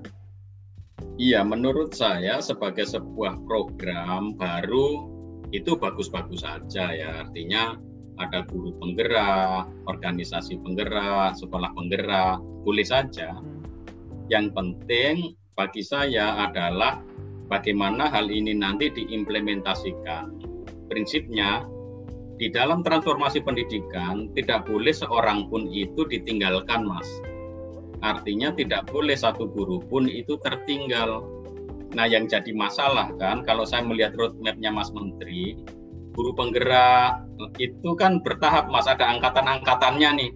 [1.15, 5.07] Iya, menurut saya sebagai sebuah program baru
[5.55, 7.23] itu bagus-bagus saja ya.
[7.23, 7.79] Artinya
[8.19, 13.31] ada guru penggerak, organisasi penggerak, sekolah penggerak, boleh saja.
[13.31, 13.63] Hmm.
[14.27, 15.15] Yang penting
[15.55, 16.99] bagi saya adalah
[17.47, 20.35] bagaimana hal ini nanti diimplementasikan.
[20.91, 21.65] Prinsipnya
[22.35, 27.07] di dalam transformasi pendidikan tidak boleh seorang pun itu ditinggalkan, Mas
[28.03, 31.23] Artinya tidak boleh satu guru pun itu tertinggal.
[31.95, 35.55] Nah yang jadi masalah kan kalau saya melihat roadmapnya Mas Menteri,
[36.13, 37.23] guru penggerak
[37.57, 40.31] itu kan bertahap Mas ada angkatan-angkatannya nih.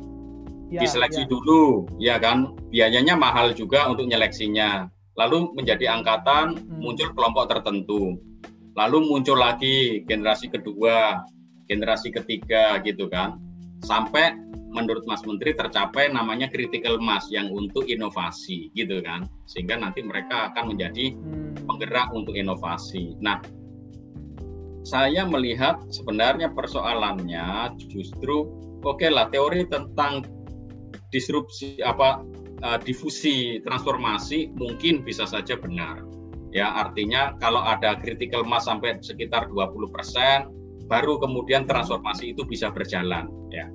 [0.69, 1.29] Ya, Diseleksi ya.
[1.29, 2.53] dulu, ya kan?
[2.69, 4.85] Biayanya mahal juga untuk nyeleksinya.
[5.19, 6.79] Lalu menjadi angkatan hmm.
[6.79, 8.15] muncul kelompok tertentu.
[8.79, 11.19] Lalu muncul lagi generasi kedua,
[11.67, 13.35] generasi ketiga gitu kan.
[13.83, 14.39] Sampai
[14.71, 20.53] menurut Mas Menteri tercapai namanya critical mass yang untuk inovasi gitu kan sehingga nanti mereka
[20.53, 21.67] akan menjadi hmm.
[21.67, 23.17] penggerak untuk inovasi.
[23.19, 23.41] Nah,
[24.85, 28.47] saya melihat sebenarnya persoalannya justru
[28.85, 30.23] oke okay lah teori tentang
[31.09, 32.21] disrupsi apa
[32.63, 36.03] uh, difusi transformasi mungkin bisa saja benar.
[36.49, 39.93] Ya, artinya kalau ada critical mass sampai sekitar 20%
[40.89, 43.69] baru kemudian transformasi itu bisa berjalan ya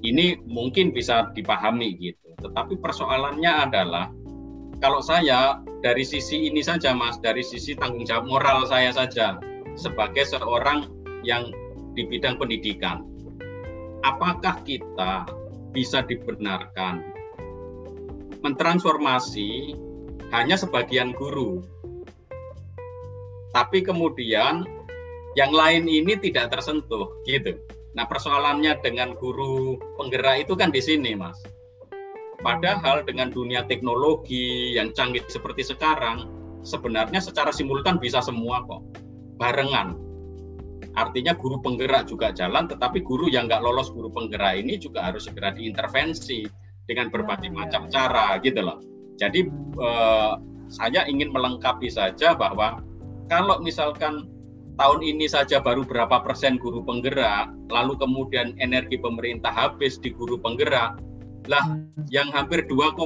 [0.00, 2.32] ini mungkin bisa dipahami gitu.
[2.40, 4.08] Tetapi persoalannya adalah
[4.80, 9.36] kalau saya dari sisi ini saja Mas, dari sisi tanggung jawab moral saya saja
[9.76, 10.88] sebagai seorang
[11.20, 11.52] yang
[11.92, 13.04] di bidang pendidikan.
[14.00, 15.28] Apakah kita
[15.76, 17.09] bisa dibenarkan
[18.40, 19.76] mentransformasi
[20.32, 21.60] hanya sebagian guru.
[23.50, 24.62] Tapi kemudian
[25.34, 27.58] yang lain ini tidak tersentuh gitu.
[27.98, 31.38] Nah persoalannya dengan guru penggerak itu kan di sini mas.
[32.40, 36.24] Padahal dengan dunia teknologi yang canggih seperti sekarang,
[36.64, 38.80] sebenarnya secara simultan bisa semua kok,
[39.36, 39.98] barengan.
[40.96, 45.28] Artinya guru penggerak juga jalan, tetapi guru yang nggak lolos guru penggerak ini juga harus
[45.28, 46.48] segera diintervensi
[46.90, 47.90] dengan berbagai ya, macam ya.
[47.94, 48.82] cara gitu loh.
[49.14, 49.46] Jadi
[49.78, 50.32] eh,
[50.66, 52.82] saya ingin melengkapi saja bahwa
[53.30, 54.26] kalau misalkan
[54.74, 60.34] tahun ini saja baru berapa persen guru penggerak, lalu kemudian energi pemerintah habis di guru
[60.42, 60.98] penggerak,
[61.48, 62.06] lah hmm.
[62.12, 63.00] yang hampir 2,9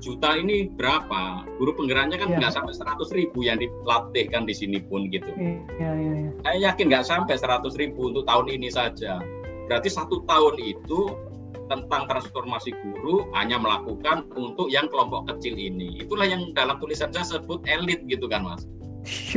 [0.00, 1.44] juta ini berapa?
[1.60, 2.38] Guru penggeraknya kan ya.
[2.40, 5.28] nggak sampai 100 ribu yang dilatih kan di sini pun gitu.
[5.36, 6.28] Ya, ya, ya.
[6.42, 9.20] Saya yakin nggak sampai 100 ribu untuk tahun ini saja.
[9.68, 11.14] Berarti satu tahun itu
[11.70, 16.02] tentang transformasi guru hanya melakukan untuk yang kelompok kecil ini.
[16.02, 18.66] Itulah yang dalam tulisan saya sebut elit gitu kan mas.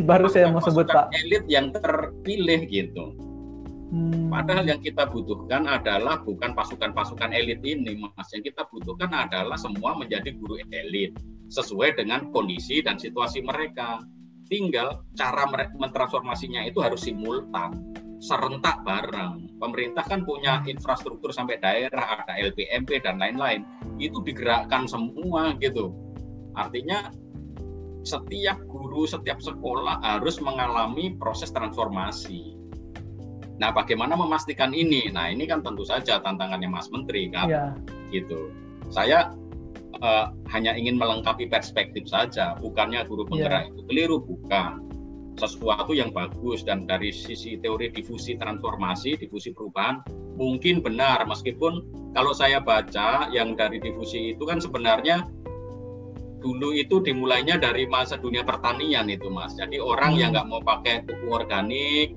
[0.04, 1.14] Baru saya mau sebut Pak.
[1.16, 3.16] Elit yang terpilih gitu.
[3.94, 4.34] Hmm.
[4.34, 8.26] Padahal yang kita butuhkan adalah bukan pasukan-pasukan elit ini, Mas.
[8.34, 11.14] Yang kita butuhkan adalah semua menjadi guru elit
[11.54, 14.02] sesuai dengan kondisi dan situasi mereka.
[14.50, 15.46] Tinggal cara
[15.78, 19.52] mentransformasinya itu harus simultan, serentak bareng.
[19.60, 23.68] Pemerintah kan punya infrastruktur sampai daerah, ada LPMP dan lain-lain.
[24.00, 25.92] Itu digerakkan semua gitu.
[26.56, 27.12] Artinya
[28.08, 32.56] setiap guru, setiap sekolah harus mengalami proses transformasi.
[33.60, 35.12] Nah, bagaimana memastikan ini?
[35.12, 37.66] Nah, ini kan tentu saja tantangannya Mas Menteri kan, ya.
[38.12, 38.52] gitu.
[38.92, 39.32] Saya
[40.00, 43.72] uh, hanya ingin melengkapi perspektif saja, bukannya guru penggerak ya.
[43.72, 44.93] itu keliru, bukan.
[45.34, 50.06] Sesuatu yang bagus dan dari sisi teori difusi transformasi, difusi perubahan
[50.38, 51.26] mungkin benar.
[51.26, 55.26] Meskipun kalau saya baca yang dari difusi itu kan sebenarnya
[56.44, 59.56] dulu itu dimulainya dari masa dunia pertanian itu mas.
[59.58, 60.44] Jadi orang yang hmm.
[60.44, 62.14] nggak mau pakai pupuk organik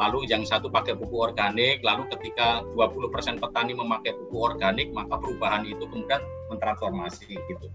[0.00, 5.68] lalu yang satu pakai pupuk organik lalu ketika 20% petani memakai pupuk organik maka perubahan
[5.68, 7.68] itu kemudian mentransformasi gitu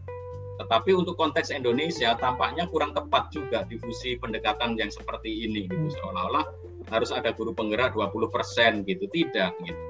[0.55, 5.91] tetapi untuk konteks Indonesia tampaknya kurang tepat juga difusi pendekatan yang seperti ini gitu.
[5.99, 6.45] Seolah-olah
[6.91, 9.05] harus ada guru penggerak 20% gitu.
[9.11, 9.81] Tidak gitu.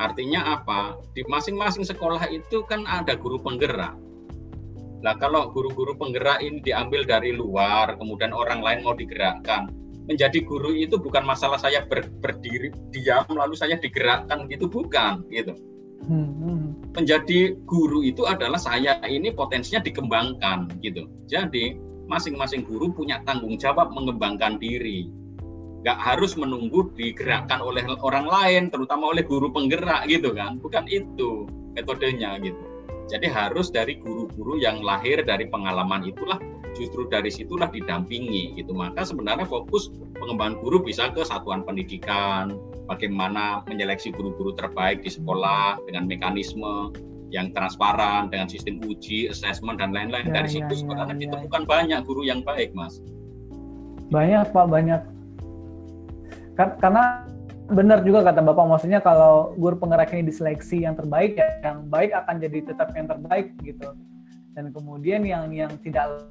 [0.00, 0.96] Artinya apa?
[1.12, 3.92] Di masing-masing sekolah itu kan ada guru penggerak.
[5.04, 9.68] Nah kalau guru-guru penggerak ini diambil dari luar, kemudian orang lain mau digerakkan,
[10.08, 14.64] menjadi guru itu bukan masalah saya ber, berdiri diam lalu saya digerakkan gitu.
[14.68, 15.52] Bukan gitu.
[16.96, 21.06] Menjadi guru itu adalah saya ini potensinya dikembangkan gitu.
[21.28, 21.76] Jadi
[22.10, 25.12] masing-masing guru punya tanggung jawab mengembangkan diri.
[25.80, 30.60] Gak harus menunggu digerakkan oleh orang lain, terutama oleh guru penggerak gitu kan.
[30.60, 32.60] Bukan itu metodenya gitu.
[33.10, 36.38] Jadi harus dari guru-guru yang lahir dari pengalaman itulah
[36.76, 38.74] justru dari situlah didampingi gitu.
[38.74, 42.58] Maka sebenarnya fokus pengembangan guru bisa ke satuan pendidikan,
[42.90, 46.90] bagaimana menyeleksi guru-guru terbaik di sekolah dengan mekanisme
[47.30, 50.34] yang transparan dengan sistem uji, assessment dan lain-lain.
[50.34, 51.68] Ya, dari ya, situ ya, sebenarnya ya, ditemukan ya.
[51.70, 52.98] banyak guru yang baik, Mas.
[54.10, 55.00] Banyak, Pak, banyak.
[56.58, 57.24] Karena
[57.70, 62.10] benar juga kata Bapak maksudnya kalau guru penggerak ini diseleksi yang terbaik ya yang baik
[62.10, 63.94] akan jadi tetap yang terbaik gitu.
[64.58, 66.26] Dan kemudian yang yang tidak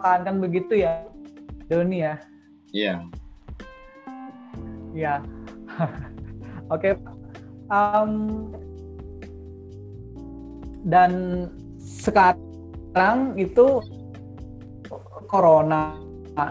[0.00, 1.04] akan begitu ya
[1.70, 2.14] Doni ya.
[2.70, 2.94] Iya.
[2.94, 2.98] Yeah.
[4.90, 5.14] Iya.
[6.74, 6.98] Oke.
[7.70, 8.12] Um,
[10.86, 11.12] dan
[11.78, 13.82] sekarang itu
[15.30, 15.94] corona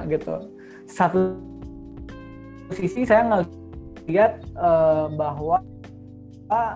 [0.08, 0.48] gitu.
[0.88, 1.36] Satu
[2.72, 5.60] sisi saya ngelihat uh, bahwa
[6.54, 6.76] uh,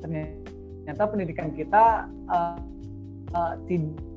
[0.00, 2.58] ternyata pendidikan kita uh,
[3.36, 4.13] uh, tidak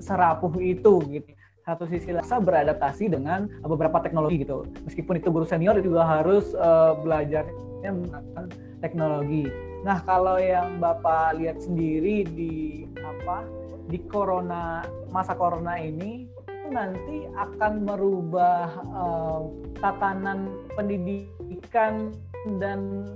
[0.00, 1.30] serapuh itu gitu.
[1.66, 4.70] Satu sisi saya beradaptasi dengan beberapa teknologi gitu.
[4.86, 8.44] Meskipun itu guru senior juga harus uh, belajarnya menggunakan
[8.78, 9.50] teknologi.
[9.82, 13.42] Nah kalau yang bapak lihat sendiri di apa
[13.90, 16.26] di corona masa corona ini
[16.70, 19.42] nanti akan merubah uh,
[19.78, 22.10] tatanan pendidikan
[22.58, 23.10] dan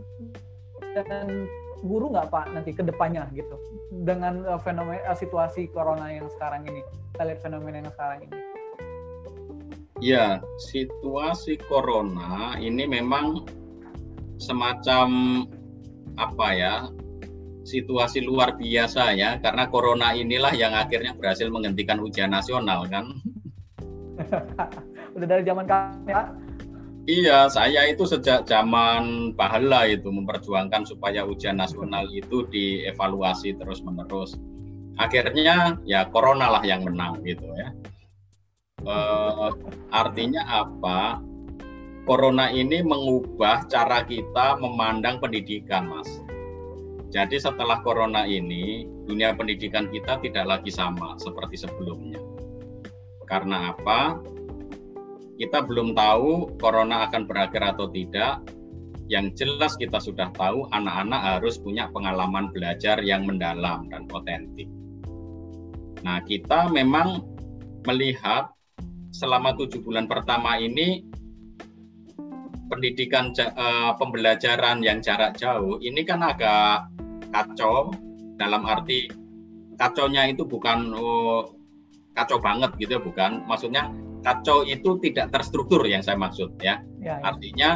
[0.95, 1.47] dan
[1.81, 3.57] guru nggak pak nanti ke depannya gitu.
[4.05, 6.81] Dengan uh, fenomena uh, situasi corona yang sekarang ini
[7.17, 8.37] kita lihat fenomena yang sekarang ini.
[10.01, 10.41] Ya
[10.73, 13.45] situasi corona ini memang
[14.41, 15.09] semacam
[16.17, 16.75] apa ya
[17.69, 23.13] situasi luar biasa ya karena corona inilah yang akhirnya berhasil menghentikan ujian nasional kan?
[25.17, 26.13] Udah dari zaman kami.
[27.09, 34.37] Iya, saya itu sejak zaman Pahala itu memperjuangkan supaya ujian nasional itu dievaluasi terus-menerus.
[35.01, 37.73] Akhirnya ya corona lah yang menang gitu ya.
[38.85, 38.97] E,
[39.89, 41.25] artinya apa?
[42.05, 46.09] Corona ini mengubah cara kita memandang pendidikan, Mas.
[47.11, 52.21] Jadi setelah corona ini, dunia pendidikan kita tidak lagi sama seperti sebelumnya.
[53.25, 54.21] Karena apa?
[55.41, 58.45] Kita belum tahu corona akan berakhir atau tidak.
[59.09, 64.69] Yang jelas kita sudah tahu anak-anak harus punya pengalaman belajar yang mendalam dan otentik.
[66.05, 67.25] Nah, kita memang
[67.89, 68.53] melihat
[69.11, 71.09] selama tujuh bulan pertama ini
[72.71, 76.87] pendidikan uh, pembelajaran yang jarak jauh ini kan agak
[77.35, 77.91] kacau
[78.39, 79.11] dalam arti
[79.75, 81.51] kacaunya itu bukan oh,
[82.15, 83.91] kacau banget gitu ya bukan maksudnya
[84.21, 87.25] kacau itu tidak terstruktur yang saya maksud ya, ya, ya.
[87.25, 87.71] artinya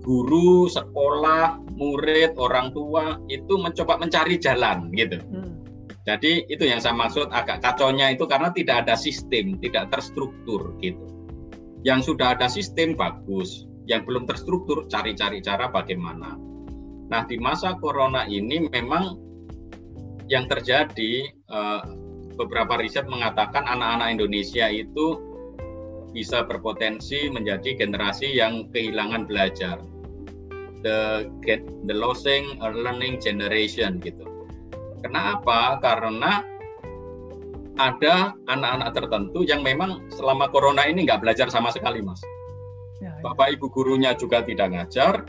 [0.00, 5.20] guru sekolah murid orang tua itu mencoba mencari jalan gitu.
[5.20, 5.60] Hmm.
[6.08, 11.04] jadi itu yang saya maksud agak kacaunya itu karena tidak ada sistem tidak terstruktur gitu.
[11.80, 13.68] Yang sudah ada sistem bagus.
[13.88, 16.36] Yang belum terstruktur cari-cari cara bagaimana.
[17.10, 19.18] Nah di masa corona ini memang
[20.30, 21.82] yang terjadi eh,
[22.38, 25.29] beberapa riset mengatakan anak-anak Indonesia itu
[26.10, 29.78] bisa berpotensi menjadi generasi yang kehilangan belajar.
[30.80, 34.24] The get the losing learning generation gitu.
[35.04, 35.80] Kenapa?
[35.80, 36.44] Karena
[37.80, 42.20] ada anak-anak tertentu yang memang selama corona ini nggak belajar sama sekali, Mas.
[43.00, 43.24] Ya, ya.
[43.24, 45.24] Bapak ibu gurunya juga tidak ngajar,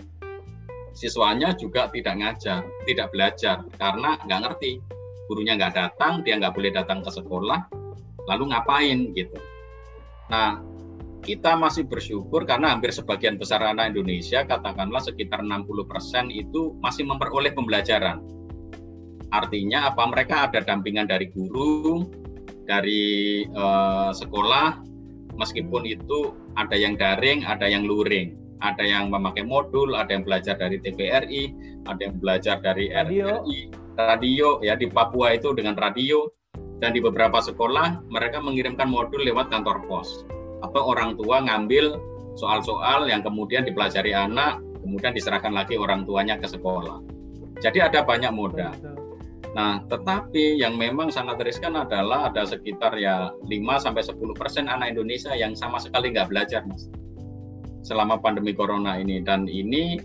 [0.91, 4.83] siswanya juga tidak ngajar, tidak belajar karena nggak ngerti.
[5.31, 7.71] Gurunya nggak datang, dia nggak boleh datang ke sekolah,
[8.27, 9.39] lalu ngapain gitu.
[10.27, 10.59] Nah,
[11.21, 17.53] kita masih bersyukur karena hampir sebagian besar anak Indonesia, katakanlah sekitar 60% itu masih memperoleh
[17.53, 18.25] pembelajaran.
[19.29, 20.03] Artinya apa?
[20.09, 22.09] Mereka ada dampingan dari guru,
[22.65, 24.81] dari uh, sekolah,
[25.37, 30.57] meskipun itu ada yang daring, ada yang luring, ada yang memakai modul, ada yang belajar
[30.57, 31.43] dari TVRI,
[31.85, 33.45] ada yang belajar dari radio.
[33.45, 33.59] RRI,
[33.95, 36.27] radio ya di Papua itu dengan radio,
[36.81, 40.25] dan di beberapa sekolah mereka mengirimkan modul lewat kantor pos
[40.61, 41.97] atau orang tua ngambil
[42.37, 47.03] soal-soal yang kemudian dipelajari anak, kemudian diserahkan lagi orang tuanya ke sekolah.
[47.61, 48.73] Jadi ada banyak moda.
[49.51, 53.51] Nah, tetapi yang memang sangat riskan adalah ada sekitar ya 5
[53.83, 56.87] sampai 10 persen anak Indonesia yang sama sekali nggak belajar, Mas.
[57.83, 59.99] Selama pandemi corona ini dan ini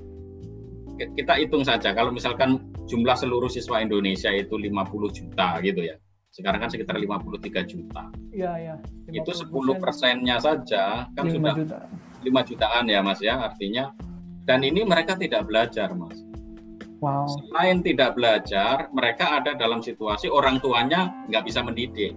[0.96, 5.96] kita hitung saja kalau misalkan jumlah seluruh siswa Indonesia itu 50 juta gitu ya
[6.36, 8.12] sekarang kan sekitar 53 juta.
[8.28, 8.74] Iya, iya.
[9.08, 9.48] Itu 10
[9.80, 11.78] persennya saja kan 5 sudah juta.
[12.20, 13.88] 5 jutaan ya Mas ya artinya.
[14.44, 16.20] Dan ini mereka tidak belajar Mas.
[17.00, 17.24] Wow.
[17.28, 22.12] Selain tidak belajar, mereka ada dalam situasi orang tuanya nggak bisa mendidik.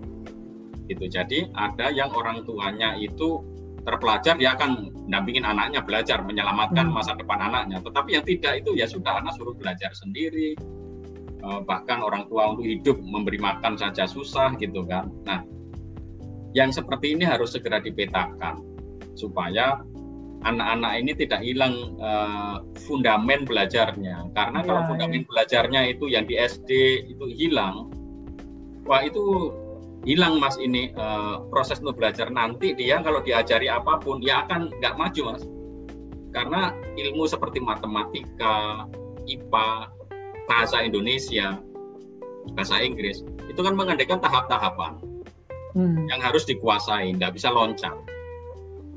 [0.91, 1.05] Gitu.
[1.07, 3.39] Jadi ada yang orang tuanya itu
[3.87, 6.95] terpelajar dia akan dampingin anaknya belajar menyelamatkan hmm.
[6.95, 7.79] masa depan anaknya.
[7.79, 10.59] Tetapi yang tidak itu ya sudah anak suruh belajar sendiri,
[11.63, 15.07] bahkan orang tua untuk hidup memberi makan saja susah gitu kan.
[15.23, 15.43] Nah,
[16.51, 18.59] yang seperti ini harus segera dipetakan
[19.13, 19.79] supaya
[20.47, 24.31] anak-anak ini tidak hilang uh, fundamen belajarnya.
[24.31, 24.87] Karena ya, kalau iya.
[24.87, 25.27] fundamen ya.
[25.27, 26.69] belajarnya itu yang di SD
[27.11, 27.91] itu hilang,
[28.87, 29.51] wah itu
[30.07, 34.71] hilang mas ini uh, proses untuk belajar nanti dia kalau diajari apa pun ya akan
[34.79, 35.43] nggak maju mas.
[36.29, 38.85] Karena ilmu seperti matematika,
[39.25, 39.91] IPA,
[40.49, 41.61] bahasa Indonesia,
[42.57, 44.97] bahasa Inggris, itu kan mengadakan tahap-tahapan
[45.77, 46.09] hmm.
[46.09, 47.93] yang harus dikuasai, nggak bisa loncat.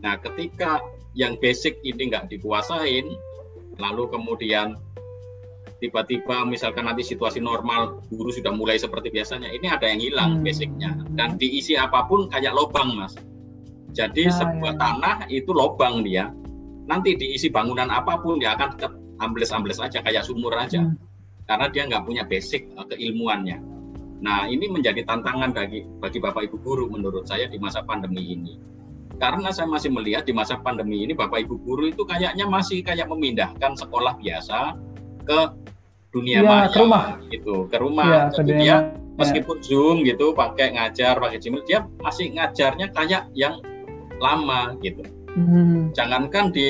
[0.01, 0.81] Nah, ketika
[1.13, 3.13] yang basic ini nggak dikuasain,
[3.77, 4.81] lalu kemudian
[5.85, 10.47] tiba-tiba misalkan nanti situasi normal guru sudah mulai seperti biasanya ini ada yang hilang hmm.
[10.47, 13.19] basicnya dan diisi apa pun kayak lubang mas
[13.91, 14.81] jadi ya, sebuah ya.
[14.81, 16.31] tanah itu lubang dia
[16.87, 18.79] nanti diisi bangunan apa pun dia akan
[19.27, 21.12] ambles-ambles aja kayak sumur aja hmm
[21.47, 23.59] karena dia nggak punya basic uh, keilmuannya.
[24.23, 28.55] Nah, ini menjadi tantangan bagi bagi Bapak Ibu guru menurut saya di masa pandemi ini.
[29.19, 33.11] Karena saya masih melihat di masa pandemi ini Bapak Ibu guru itu kayaknya masih kayak
[33.11, 34.79] memindahkan sekolah biasa
[35.27, 35.41] ke
[36.15, 37.05] dunia ya, maya ke rumah.
[37.33, 38.07] gitu, ke rumah.
[38.07, 38.77] Ya, Jadi dia ya.
[39.19, 43.59] meskipun Zoom gitu pakai ngajar pakai Gmail dia masih ngajarnya kayak yang
[44.23, 45.03] lama gitu.
[45.35, 45.91] Hmm.
[45.97, 46.69] Jangankan di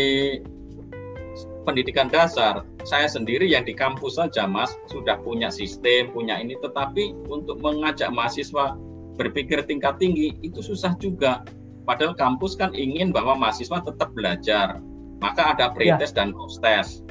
[1.66, 7.14] pendidikan dasar, saya sendiri yang di kampus saja, Mas, sudah punya sistem, punya ini, tetapi
[7.30, 8.74] untuk mengajak mahasiswa
[9.16, 11.46] berpikir tingkat tinggi itu susah juga.
[11.82, 14.78] Padahal kampus kan ingin bahwa mahasiswa tetap belajar,
[15.18, 16.18] maka ada pretest ya.
[16.22, 17.02] dan post-test.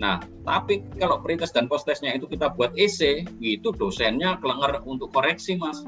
[0.00, 5.54] Nah, tapi kalau pretest dan post-testnya itu kita buat EC, itu dosennya kelenger untuk koreksi,
[5.60, 5.84] Mas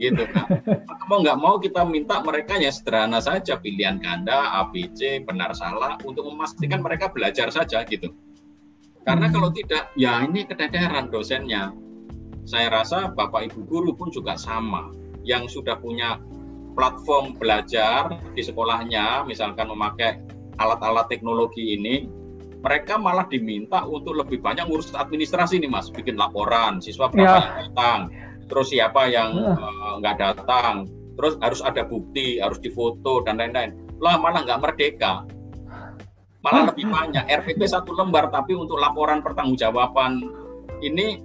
[0.00, 0.64] gitu kan.
[1.12, 6.24] mau nggak mau kita minta mereka ya sederhana saja pilihan ganda ABC benar salah untuk
[6.24, 8.08] memastikan mereka belajar saja gitu.
[9.06, 9.34] Karena hmm.
[9.34, 11.72] kalau tidak ya ini keteteran dosennya.
[12.48, 14.90] Saya rasa Bapak Ibu guru pun juga sama
[15.22, 16.18] yang sudah punya
[16.72, 20.18] platform belajar di sekolahnya misalkan memakai
[20.56, 22.08] alat-alat teknologi ini
[22.64, 27.36] mereka malah diminta untuk lebih banyak ngurus administrasi nih mas bikin laporan siswa berapa ya.
[27.36, 28.00] yang datang
[28.50, 33.78] terus siapa yang eh, nggak uh, datang, terus harus ada bukti, harus difoto dan lain-lain.
[34.02, 35.22] Lah malah nggak merdeka,
[36.40, 37.24] malah lebih banyak.
[37.28, 40.24] RPP satu lembar tapi untuk laporan pertanggungjawaban
[40.80, 41.20] ini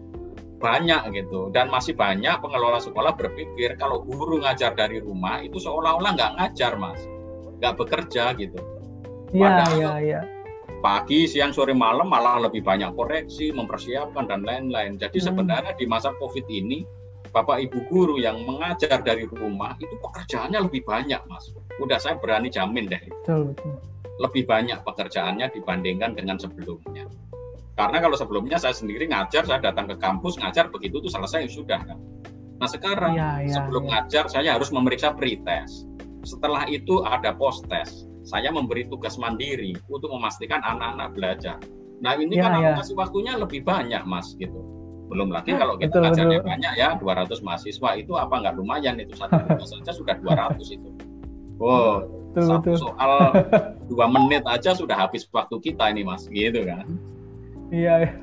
[0.56, 6.16] banyak gitu dan masih banyak pengelola sekolah berpikir kalau guru ngajar dari rumah itu seolah-olah
[6.16, 7.00] nggak ngajar mas,
[7.60, 8.60] nggak bekerja gitu.
[9.36, 10.22] Iya iya iya
[10.86, 15.02] pagi, siang, sore, malam malah lebih banyak koreksi, mempersiapkan dan lain-lain.
[15.02, 15.26] Jadi hmm.
[15.26, 16.86] sebenarnya di masa COVID ini
[17.34, 21.50] Bapak Ibu guru yang mengajar dari rumah itu pekerjaannya lebih banyak, Mas.
[21.82, 23.02] Udah saya berani jamin deh.
[23.02, 23.74] Betul, betul.
[24.22, 27.08] Lebih banyak pekerjaannya dibandingkan dengan sebelumnya.
[27.76, 31.84] Karena kalau sebelumnya saya sendiri ngajar, saya datang ke kampus ngajar begitu itu selesai sudah
[31.84, 32.00] kan.
[32.56, 33.90] Nah sekarang ya, ya, sebelum ya.
[34.00, 35.84] ngajar saya harus memeriksa pretest.
[36.24, 38.08] Setelah itu ada post test.
[38.26, 41.60] Saya memberi tugas mandiri untuk memastikan anak-anak belajar.
[42.02, 42.74] Nah ini ya, kan ya.
[42.80, 44.58] kasih waktunya lebih banyak mas gitu.
[45.06, 49.14] Belum lagi ya, kalau kita ngajarnya banyak ya 200 mahasiswa itu apa nggak lumayan itu
[49.14, 50.90] satu tugas saja sudah 200 itu.
[51.56, 52.04] Oh,
[52.36, 52.78] betul, satu betul.
[52.84, 53.14] soal
[53.90, 56.86] dua menit aja sudah habis waktu kita ini mas, gitu kan?
[57.74, 58.14] Iya,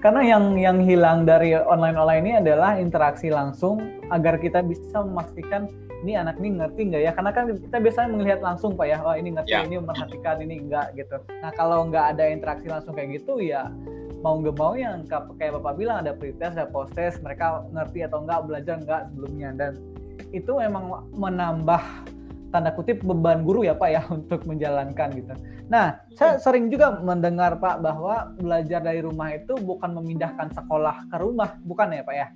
[0.00, 5.68] karena yang yang hilang dari online online ini adalah interaksi langsung agar kita bisa memastikan
[6.02, 7.12] ini anak ini ngerti nggak ya?
[7.12, 9.68] Karena kan kita biasanya melihat langsung pak ya, oh ini ngerti, ya.
[9.68, 11.20] ini memperhatikan, ini enggak gitu.
[11.44, 13.68] Nah kalau nggak ada interaksi langsung kayak gitu ya
[14.22, 15.02] mau nggak mau yang
[15.36, 19.50] kayak bapak bilang ada pretest, ada post test, mereka ngerti atau enggak belajar enggak sebelumnya
[19.58, 19.72] dan
[20.30, 21.82] itu memang menambah
[22.52, 25.34] tanda kutip beban guru ya Pak ya untuk menjalankan gitu.
[25.72, 31.16] Nah, saya sering juga mendengar Pak bahwa belajar dari rumah itu bukan memindahkan sekolah ke
[31.16, 32.28] rumah, bukan ya Pak ya?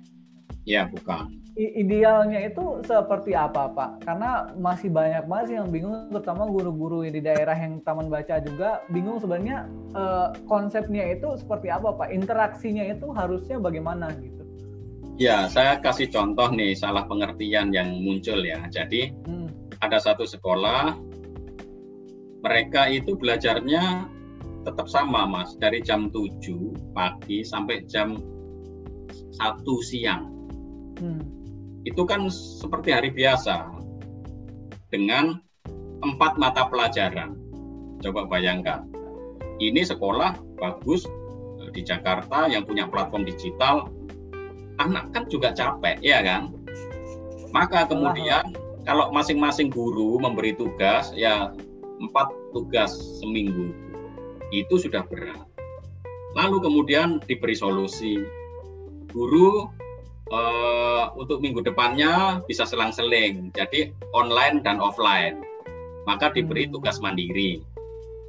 [0.67, 1.31] Ya, bukan.
[1.57, 4.03] I idealnya itu seperti apa Pak?
[4.03, 9.17] Karena masih banyak banget yang bingung, terutama guru-guru di daerah yang taman baca juga bingung
[9.17, 9.65] sebenarnya
[9.95, 12.11] eh, konsepnya itu seperti apa Pak?
[12.11, 14.43] Interaksinya itu harusnya bagaimana gitu?
[15.17, 18.61] Ya, saya kasih contoh nih salah pengertian yang muncul ya.
[18.69, 19.46] Jadi hmm
[19.81, 20.97] ada satu sekolah
[22.41, 24.07] mereka itu belajarnya
[24.63, 25.55] tetap sama mas.
[25.57, 28.19] Dari jam 7 pagi sampai jam
[29.37, 30.33] 1 siang.
[30.97, 31.21] Hmm.
[31.85, 33.69] itu kan seperti hari biasa
[34.89, 35.39] dengan
[36.01, 37.37] empat mata pelajaran.
[38.01, 38.89] Coba bayangkan
[39.61, 41.05] ini sekolah bagus
[41.61, 43.93] eh, di Jakarta yang punya platform digital
[44.81, 46.53] anak kan juga capek ya kan?
[47.53, 48.43] Maka kemudian
[48.87, 51.51] kalau masing-masing guru memberi tugas ya
[51.99, 53.75] empat tugas seminggu
[54.55, 55.43] itu sudah berat.
[56.39, 58.23] Lalu kemudian diberi solusi
[59.11, 59.67] guru
[60.31, 65.43] uh, untuk minggu depannya bisa selang-seling, jadi online dan offline.
[66.07, 67.59] Maka diberi tugas mandiri.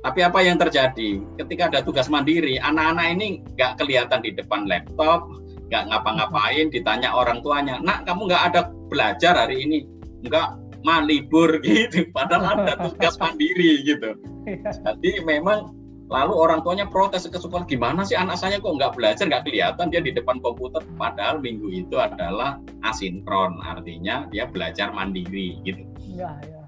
[0.02, 5.30] Tapi apa yang terjadi ketika ada tugas mandiri, anak-anak ini nggak kelihatan di depan laptop,
[5.70, 9.97] nggak ngapa-ngapain, ditanya orang tuanya, nak kamu nggak ada belajar hari ini?
[10.24, 12.06] Enggak mah libur gitu.
[12.14, 14.14] Padahal ada tugas mandiri gitu.
[14.48, 14.72] Iya.
[14.80, 15.76] jadi memang
[16.08, 19.92] lalu orang tuanya protes ke sekolah gimana sih anak saya kok nggak belajar nggak kelihatan
[19.92, 20.80] dia di depan komputer?
[20.96, 25.84] Padahal minggu itu adalah asinkron artinya dia belajar mandiri gitu.
[26.16, 26.64] Ya, ya.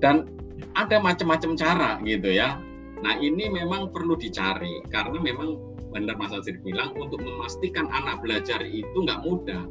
[0.00, 0.26] dan
[0.74, 2.56] ada macam-macam cara gitu ya.
[3.04, 5.56] Nah ini memang perlu dicari karena memang
[5.90, 9.62] benar Mas Azir bilang untuk memastikan anak belajar itu nggak mudah.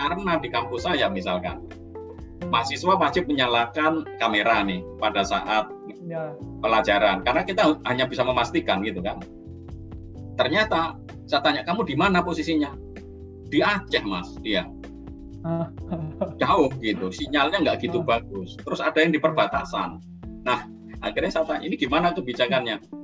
[0.00, 1.60] Karena di kampus saya misalkan
[2.48, 5.68] mahasiswa wajib menyalakan kamera nih pada saat
[6.04, 6.32] ya.
[6.60, 7.24] pelajaran.
[7.24, 9.20] Karena kita hanya bisa memastikan gitu kan.
[10.34, 12.74] Ternyata saya tanya kamu di mana posisinya?
[13.48, 14.34] Di Aceh mas.
[14.40, 14.66] Dia
[16.40, 18.56] jauh gitu sinyalnya nggak gitu bagus.
[18.60, 20.00] Terus ada yang di perbatasan.
[20.42, 20.66] Nah
[21.04, 23.03] akhirnya saya tanya ini gimana kebijakannya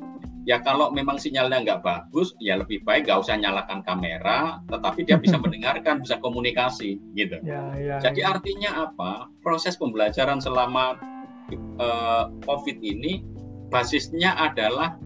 [0.51, 5.15] ya kalau memang sinyalnya nggak bagus ya lebih baik nggak usah nyalakan kamera tetapi dia
[5.15, 8.27] bisa mendengarkan bisa komunikasi gitu ya, ya, jadi ya.
[8.35, 10.99] artinya apa proses pembelajaran selama
[11.79, 13.23] uh, covid ini
[13.71, 14.99] basisnya adalah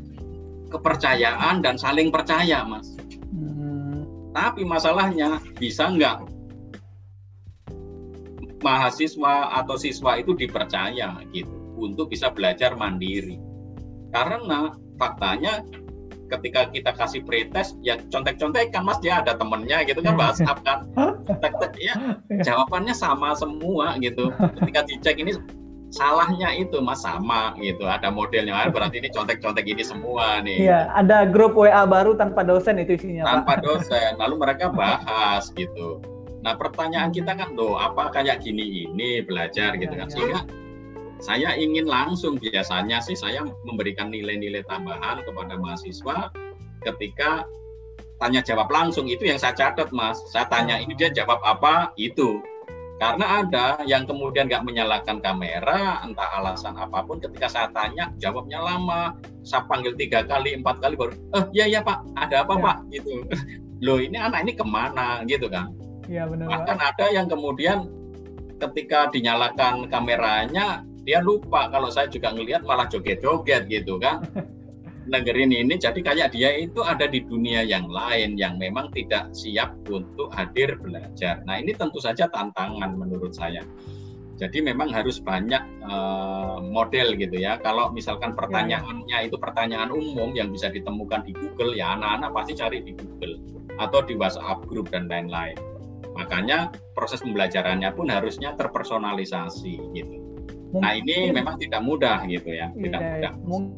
[0.72, 2.96] kepercayaan dan saling percaya mas
[3.28, 4.32] hmm.
[4.32, 6.24] tapi masalahnya bisa nggak
[8.64, 13.36] mahasiswa atau siswa itu dipercaya gitu untuk bisa belajar mandiri
[14.08, 15.62] karena faktanya
[16.32, 20.78] ketika kita kasih pretest ya contek-contek kan mas dia ada temennya gitu kan WhatsApp kan.
[21.76, 21.94] Ya.
[22.30, 24.32] Jawabannya sama semua gitu.
[24.60, 25.36] Ketika dicek ini
[25.92, 27.84] salahnya itu mas sama gitu.
[27.86, 30.64] Ada modelnya ah, berarti ini contek-contek ini semua nih.
[30.64, 33.62] Iya ada grup WA baru tanpa dosen itu isinya tanpa Pak.
[33.62, 36.00] dosen lalu mereka bahas gitu.
[36.40, 40.08] Nah pertanyaan kita kan loh apa kayak gini ini belajar gitu kan.
[40.08, 40.14] Iya, iya.
[40.14, 40.40] sehingga
[41.24, 46.28] saya ingin langsung biasanya sih saya memberikan nilai-nilai tambahan kepada mahasiswa
[46.84, 47.48] ketika
[48.20, 49.08] tanya jawab langsung.
[49.08, 50.20] Itu yang saya catat mas.
[50.28, 51.96] Saya tanya ini dia jawab apa?
[51.96, 52.44] Itu.
[53.00, 58.60] Karena ada yang kemudian nggak menyalakan kamera entah alasan apa pun ketika saya tanya jawabnya
[58.60, 59.16] lama.
[59.48, 62.04] Saya panggil tiga kali empat kali baru eh ya ya pak.
[62.20, 62.64] Ada apa ya.
[62.68, 62.76] pak?
[62.92, 63.24] Gitu.
[63.84, 65.24] Loh ini anak ini ke mana?
[65.24, 65.72] Gitu kan.
[66.04, 67.88] Ya, benar, bahkan ada yang kemudian
[68.60, 74.24] ketika dinyalakan kameranya dia lupa kalau saya juga ngelihat malah joget-joget gitu kan
[75.12, 79.76] negeri ini jadi kayak dia itu ada di dunia yang lain yang memang tidak siap
[79.92, 83.60] untuk hadir belajar nah ini tentu saja tantangan menurut saya
[84.34, 87.54] jadi memang harus banyak uh, model gitu ya.
[87.62, 88.38] Kalau misalkan ya, ya.
[88.42, 93.38] pertanyaannya itu pertanyaan umum yang bisa ditemukan di Google ya anak-anak pasti cari di Google
[93.78, 95.54] atau di WhatsApp group dan lain-lain.
[96.18, 100.23] Makanya proses pembelajarannya pun harusnya terpersonalisasi gitu.
[100.74, 103.70] Mungkin, nah ini memang tidak mudah gitu ya, tidak iya, mudah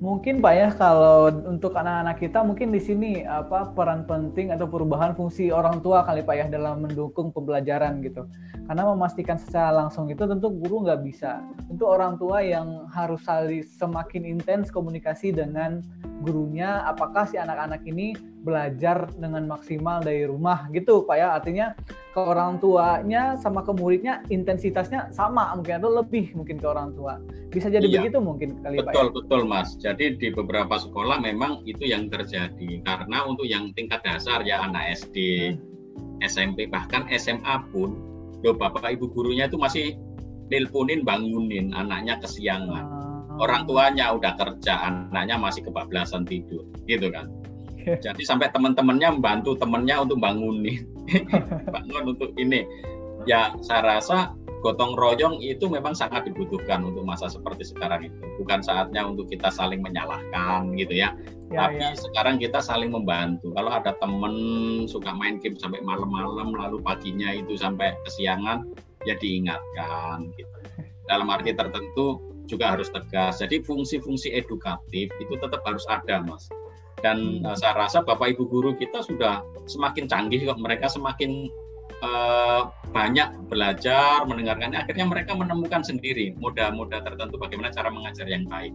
[0.00, 5.12] mungkin Pak ya kalau untuk anak-anak kita mungkin di sini apa peran penting atau perubahan
[5.12, 8.24] fungsi orang tua kali Pak ya dalam mendukung pembelajaran gitu.
[8.64, 11.44] Karena memastikan secara langsung itu tentu guru nggak bisa.
[11.68, 13.20] Tentu orang tua yang harus
[13.76, 15.84] semakin intens komunikasi dengan
[16.24, 21.28] gurunya apakah si anak-anak ini belajar dengan maksimal dari rumah gitu Pak ya.
[21.36, 21.66] Artinya
[22.10, 27.20] ke orang tuanya sama ke muridnya intensitasnya sama mungkin atau lebih mungkin ke orang tua.
[27.52, 28.92] Bisa jadi iya, begitu mungkin kali betul, Pak.
[28.92, 29.14] Betul ya?
[29.14, 29.68] betul Mas.
[29.78, 34.96] Jadi di beberapa sekolah memang itu yang terjadi karena untuk yang tingkat dasar ya anak
[34.96, 35.16] SD,
[35.54, 36.24] hmm.
[36.24, 37.96] SMP bahkan SMA pun
[38.40, 40.00] loh Bapak Ibu gurunya itu masih
[40.48, 42.84] nelponin bangunin anaknya kesiangan.
[42.84, 43.40] Hmm.
[43.40, 47.32] Orang tuanya udah kerja, anaknya masih kebablasan tidur, gitu kan.
[47.98, 50.86] Jadi sampai teman-temannya membantu temannya untuk bangunin,
[51.74, 52.62] bangun untuk ini.
[53.26, 58.16] Ya saya rasa gotong royong itu memang sangat dibutuhkan untuk masa seperti sekarang itu.
[58.38, 61.16] Bukan saatnya untuk kita saling menyalahkan gitu ya.
[61.50, 61.96] ya Tapi ya.
[61.96, 63.50] sekarang kita saling membantu.
[63.56, 64.34] Kalau ada teman
[64.86, 68.68] suka main game sampai malam-malam lalu paginya itu sampai kesiangan
[69.08, 70.56] ya diingatkan gitu.
[71.08, 73.40] Dalam arti tertentu juga harus tegas.
[73.40, 76.46] Jadi fungsi-fungsi edukatif itu tetap harus ada, Mas
[77.00, 80.60] dan uh, saya rasa bapak ibu guru kita sudah semakin canggih kok.
[80.60, 81.48] Mereka semakin
[82.04, 84.76] uh, banyak belajar mendengarkan.
[84.76, 88.72] Akhirnya mereka menemukan sendiri moda-moda tertentu bagaimana cara mengajar yang baik.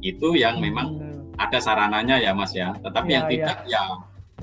[0.00, 0.86] Itu yang hmm, memang
[1.38, 2.74] ada sarananya ya mas ya.
[2.82, 3.84] Tetapi ya, yang tidak ya, ya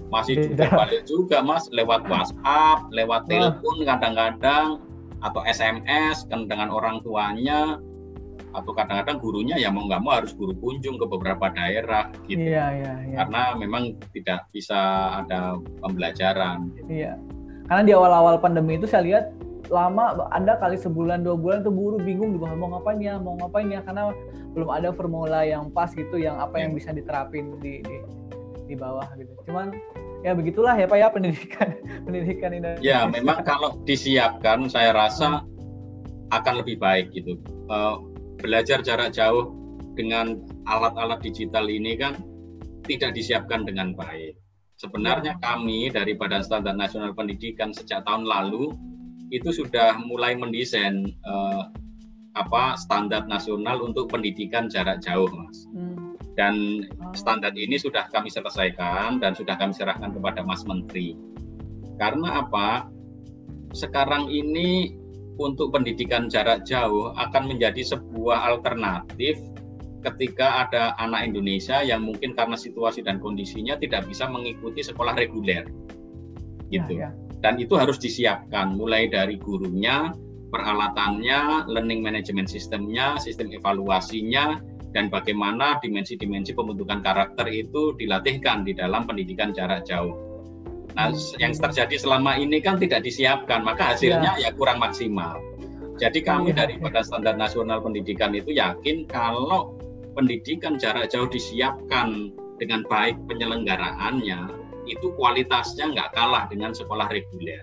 [0.10, 1.68] masih juga balik juga mas.
[1.74, 4.68] Lewat WhatsApp lewat telepon kadang-kadang
[5.26, 7.82] atau SMS kan dengan orang tuanya
[8.58, 12.42] atau kadang-kadang gurunya ya mau nggak mau harus guru kunjung ke beberapa daerah gitu.
[12.42, 13.18] Iya, iya, iya.
[13.22, 14.78] karena memang tidak bisa
[15.22, 16.74] ada pembelajaran.
[16.74, 17.06] Gitu.
[17.06, 17.14] iya.
[17.70, 19.26] Karena di awal-awal pandemi itu saya lihat
[19.68, 23.20] lama ada kali sebulan dua bulan tuh guru bingung juga mau ngapain ya?
[23.22, 23.84] Mau ngapain ya?
[23.86, 24.10] Karena
[24.56, 27.98] belum ada formula yang pas gitu yang apa yang bisa diterapin di, di
[28.66, 29.30] di bawah gitu.
[29.46, 29.76] Cuman
[30.26, 31.70] ya begitulah ya pak ya pendidikan
[32.08, 32.82] pendidikan Indonesia.
[32.82, 35.44] Ya memang kalau disiapkan saya rasa
[36.32, 37.40] akan lebih baik gitu.
[37.68, 38.00] Uh,
[38.40, 39.54] belajar jarak jauh
[39.98, 40.38] dengan
[40.70, 42.18] alat-alat digital ini kan
[42.86, 44.38] tidak disiapkan dengan baik.
[44.78, 45.42] Sebenarnya ya.
[45.42, 48.78] kami dari Badan Standar Nasional Pendidikan sejak tahun lalu
[49.34, 51.64] itu sudah mulai mendesain eh,
[52.38, 55.66] apa standar nasional untuk pendidikan jarak jauh, Mas.
[55.74, 56.14] Hmm.
[56.38, 57.12] Dan oh.
[57.18, 61.18] standar ini sudah kami selesaikan dan sudah kami serahkan kepada Mas Menteri.
[61.98, 62.86] Karena apa?
[63.74, 64.94] Sekarang ini
[65.38, 69.38] untuk pendidikan jarak jauh akan menjadi sebuah alternatif
[70.06, 75.66] ketika ada anak Indonesia yang mungkin karena situasi dan kondisinya tidak bisa mengikuti sekolah reguler.
[76.68, 77.00] Gitu.
[77.00, 77.16] Ya, ya.
[77.40, 80.12] dan itu harus disiapkan mulai dari gurunya
[80.52, 84.60] peralatannya learning management sistemnya sistem evaluasinya
[84.92, 90.27] dan bagaimana dimensi-dimensi pembentukan karakter itu dilatihkan di dalam pendidikan jarak jauh
[90.98, 95.38] Nah, yang terjadi selama ini kan tidak disiapkan, maka hasilnya ya, ya kurang maksimal.
[96.02, 99.78] Jadi kami ya, dari Badan Standar Nasional Pendidikan itu yakin kalau
[100.18, 104.50] pendidikan jarak jauh disiapkan dengan baik penyelenggaraannya,
[104.90, 107.62] itu kualitasnya nggak kalah dengan sekolah reguler.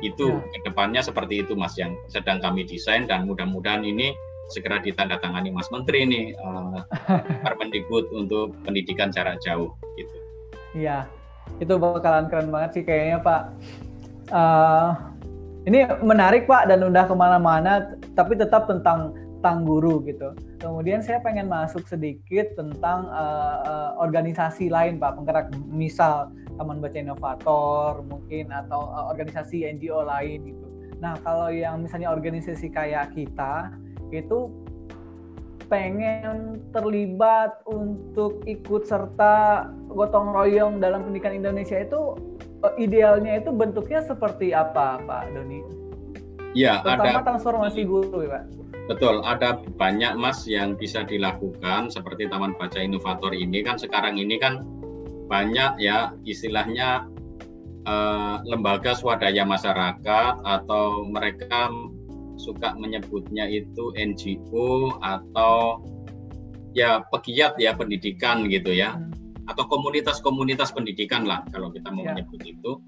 [0.00, 0.48] Itu ya.
[0.48, 4.16] ke depannya seperti itu Mas yang sedang kami desain dan mudah-mudahan ini
[4.48, 6.80] segera ditandatangani Mas Menteri nih uh,
[7.44, 10.16] Permendikbud untuk pendidikan jarak jauh gitu.
[10.72, 11.08] Iya,
[11.58, 13.42] itu bakalan keren banget sih kayaknya Pak.
[14.28, 14.90] Uh,
[15.64, 20.34] ini menarik Pak dan udah ke mana-mana, tapi tetap tentang tentang guru gitu.
[20.58, 26.98] Kemudian saya pengen masuk sedikit tentang uh, uh, organisasi lain Pak, penggerak misal Taman Baca
[26.98, 30.66] Inovator mungkin atau uh, organisasi NGO lain gitu.
[30.98, 33.70] Nah kalau yang misalnya organisasi kayak kita
[34.10, 34.50] itu
[35.70, 42.14] pengen terlibat untuk ikut serta gotong royong dalam pendidikan Indonesia itu
[42.64, 45.60] eh, idealnya itu bentuknya seperti apa Pak Doni?
[46.56, 48.44] Ya, Terutama ada transformasi guru ya Pak.
[48.88, 54.40] Betul, ada banyak Mas yang bisa dilakukan seperti Taman Baca Inovator ini kan sekarang ini
[54.40, 54.64] kan
[55.28, 57.04] banyak ya istilahnya
[57.84, 61.68] eh, lembaga swadaya masyarakat atau mereka
[62.40, 65.84] suka menyebutnya itu NGO atau
[66.72, 69.17] ya pegiat ya pendidikan gitu ya hmm.
[69.48, 72.12] Atau komunitas-komunitas pendidikan lah kalau kita mau ya.
[72.12, 72.78] menyebut itu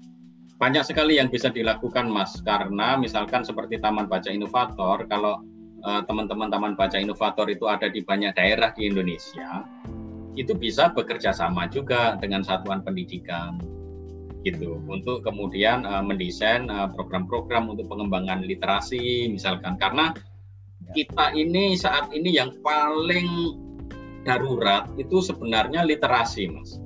[0.61, 5.41] banyak sekali yang bisa dilakukan mas karena misalkan seperti Taman Baca Inovator kalau
[5.81, 9.65] uh, teman-teman Taman Baca Inovator itu ada di banyak daerah di Indonesia
[10.37, 13.57] itu bisa bekerja sama juga dengan satuan pendidikan
[14.45, 20.13] gitu untuk kemudian uh, mendesain program-program uh, untuk pengembangan literasi misalkan karena
[20.93, 20.93] ya.
[20.93, 23.57] kita ini saat ini yang paling
[24.23, 26.77] darurat itu sebenarnya literasi mas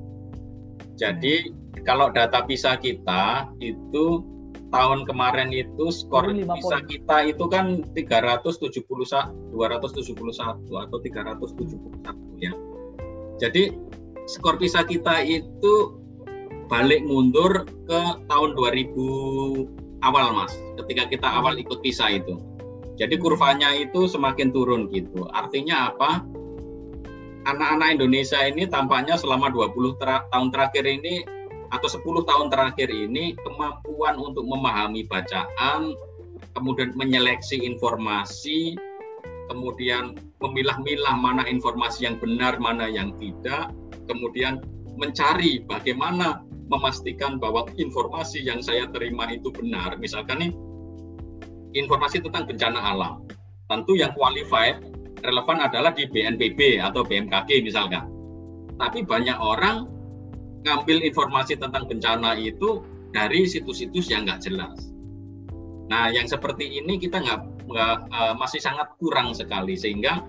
[0.95, 1.51] jadi
[1.83, 4.23] kalau data PISA kita itu
[4.73, 8.83] tahun kemarin itu skor PISA kita itu kan 371
[9.53, 9.55] 271
[10.65, 12.51] atau 371 ya.
[13.39, 13.75] Jadi
[14.25, 15.99] skor PISA kita itu
[16.71, 22.39] balik mundur ke tahun 2000 awal Mas, ketika kita awal ikut PISA itu.
[22.95, 25.27] Jadi kurvanya itu semakin turun gitu.
[25.35, 26.23] Artinya apa?
[27.45, 31.21] Anak-anak Indonesia ini tampaknya selama 20 ter tahun terakhir ini
[31.69, 35.93] atau 10 tahun terakhir ini kemampuan untuk memahami bacaan,
[36.57, 38.73] kemudian menyeleksi informasi,
[39.53, 43.69] kemudian memilah-milah mana informasi yang benar, mana yang tidak,
[44.09, 44.65] kemudian
[44.97, 50.01] mencari bagaimana memastikan bahwa informasi yang saya terima itu benar.
[50.01, 50.51] Misalkan nih
[51.77, 53.21] informasi tentang bencana alam.
[53.69, 54.81] Tentu yang qualified
[55.27, 58.05] relevan adalah di BNPB atau BMKG misalkan.
[58.75, 59.87] Tapi banyak orang
[60.65, 62.81] ngambil informasi tentang bencana itu
[63.13, 64.91] dari situs-situs yang nggak jelas.
[65.85, 70.25] Nah, yang seperti ini kita nggak, uh, masih sangat kurang sekali sehingga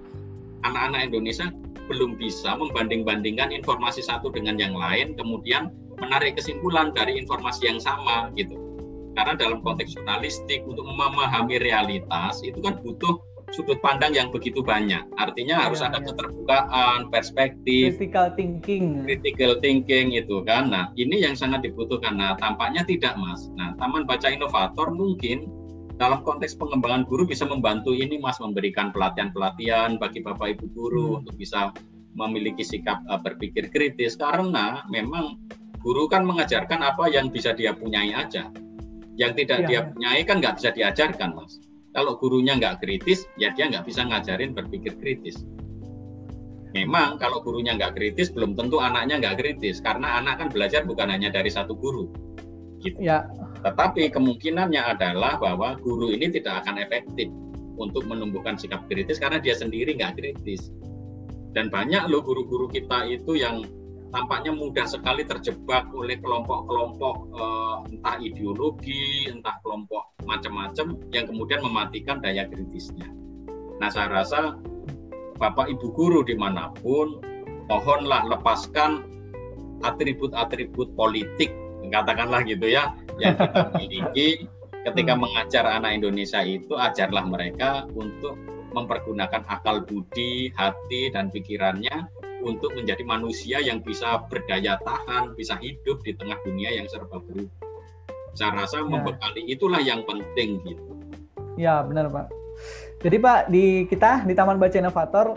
[0.62, 1.48] anak-anak Indonesia
[1.88, 8.28] belum bisa membanding-bandingkan informasi satu dengan yang lain, kemudian menarik kesimpulan dari informasi yang sama
[8.36, 8.58] gitu.
[9.16, 13.16] Karena dalam konteks jurnalistik untuk memahami realitas itu kan butuh
[13.54, 15.02] sudut pandang yang begitu banyak.
[15.18, 16.10] Artinya harus ya, ada ya.
[16.10, 19.06] keterbukaan, perspektif, critical thinking.
[19.06, 20.70] Critical thinking itu kan.
[20.72, 22.18] Nah, ini yang sangat dibutuhkan.
[22.18, 23.46] Nah, tampaknya tidak, Mas.
[23.54, 25.46] Nah, Taman Baca Inovator mungkin
[25.96, 31.18] dalam konteks pengembangan guru bisa membantu ini Mas memberikan pelatihan-pelatihan bagi Bapak Ibu guru hmm.
[31.24, 31.72] untuk bisa
[32.16, 35.40] memiliki sikap uh, berpikir kritis karena memang
[35.80, 38.52] guru kan mengajarkan apa yang bisa dia punyai aja.
[39.16, 39.66] Yang tidak ya.
[39.68, 41.65] dia punyai kan nggak bisa diajarkan Mas.
[41.96, 45.48] Kalau gurunya nggak kritis, ya dia nggak bisa ngajarin berpikir kritis.
[46.76, 51.08] Memang kalau gurunya nggak kritis, belum tentu anaknya nggak kritis karena anak kan belajar bukan
[51.08, 52.12] hanya dari satu guru.
[52.84, 53.00] Gitu.
[53.00, 53.24] Ya.
[53.64, 57.32] Tetapi kemungkinannya adalah bahwa guru ini tidak akan efektif
[57.80, 60.68] untuk menumbuhkan sikap kritis karena dia sendiri nggak kritis.
[61.56, 63.64] Dan banyak loh guru-guru kita itu yang
[64.10, 72.22] tampaknya mudah sekali terjebak oleh kelompok-kelompok eh, entah ideologi, entah kelompok macam-macam yang kemudian mematikan
[72.22, 73.08] daya kritisnya.
[73.76, 74.56] Nah, saya rasa
[75.36, 77.20] Bapak Ibu guru di mana pun,
[77.68, 79.04] mohonlah lepaskan
[79.84, 81.52] atribut-atribut politik,
[81.92, 84.48] katakanlah gitu ya, yang kita miliki
[84.86, 85.22] ketika hmm.
[85.26, 88.38] mengajar anak Indonesia itu ajarlah mereka untuk
[88.70, 92.06] mempergunakan akal budi, hati dan pikirannya
[92.46, 97.50] untuk menjadi manusia yang bisa berdaya tahan, bisa hidup di tengah dunia yang serba berubah.
[98.38, 98.86] Saya rasa ya.
[98.86, 100.92] membekali itulah yang penting gitu.
[101.58, 102.30] Ya benar Pak.
[103.02, 105.36] Jadi Pak di kita di Taman Baca Inovator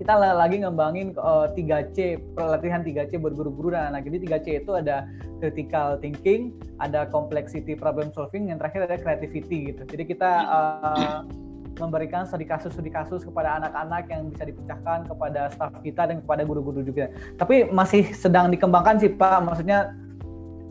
[0.00, 4.10] kita lagi ngembangin uh, eh, 3C, pelatihan 3C buat guru-guru dan anak.
[4.10, 5.06] Jadi 3C itu ada
[5.38, 9.86] critical thinking, ada complexity problem solving, yang terakhir ada creativity gitu.
[9.86, 11.18] Jadi kita uh,
[11.80, 16.42] memberikan studi kasus studi kasus kepada anak-anak yang bisa dipecahkan kepada staf kita dan kepada
[16.44, 17.08] guru-guru juga.
[17.40, 19.40] Tapi masih sedang dikembangkan sih Pak.
[19.44, 19.92] Maksudnya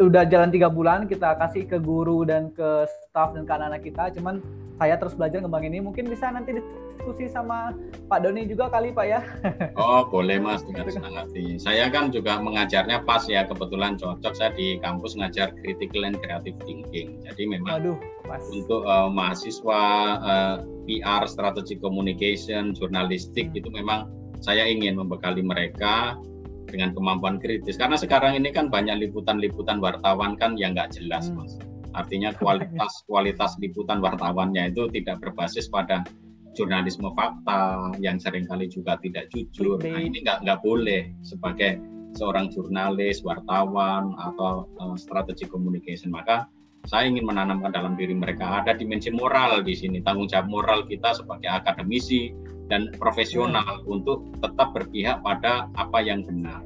[0.01, 4.03] udah jalan tiga bulan kita kasih ke guru dan ke staff dan ke anak-anak kita
[4.17, 4.41] cuman
[4.81, 5.77] saya terus belajar ngembang ini.
[5.77, 7.77] Mungkin bisa nanti diskusi sama
[8.09, 9.21] Pak Doni juga kali Pak ya.
[9.77, 10.65] Oh boleh Mas.
[10.65, 11.61] Dengan senang hati.
[11.61, 13.45] Saya kan juga mengajarnya pas ya.
[13.45, 17.21] Kebetulan cocok saya di kampus ngajar critical and creative thinking.
[17.29, 18.41] Jadi memang Aduh, pas.
[18.49, 19.81] untuk uh, mahasiswa
[20.17, 20.57] uh, eh,
[20.89, 23.59] PR strategi communication jurnalistik hmm.
[23.61, 24.09] itu memang
[24.41, 26.17] saya ingin membekali mereka
[26.65, 27.77] dengan kemampuan kritis.
[27.77, 31.37] Karena sekarang ini kan banyak liputan-liputan wartawan kan yang nggak jelas hmm.
[31.37, 31.53] mas
[31.93, 36.03] artinya kualitas kualitas liputan wartawannya itu tidak berbasis pada
[36.51, 41.79] jurnalisme fakta yang sering kali juga tidak jujur nah ini nggak nggak boleh sebagai
[42.15, 46.51] seorang jurnalis wartawan atau uh, strategi communication maka
[46.89, 51.13] saya ingin menanamkan dalam diri mereka ada dimensi moral di sini tanggung jawab moral kita
[51.13, 52.33] sebagai akademisi
[52.71, 53.93] dan profesional hmm.
[53.99, 56.63] untuk tetap berpihak pada apa yang benar.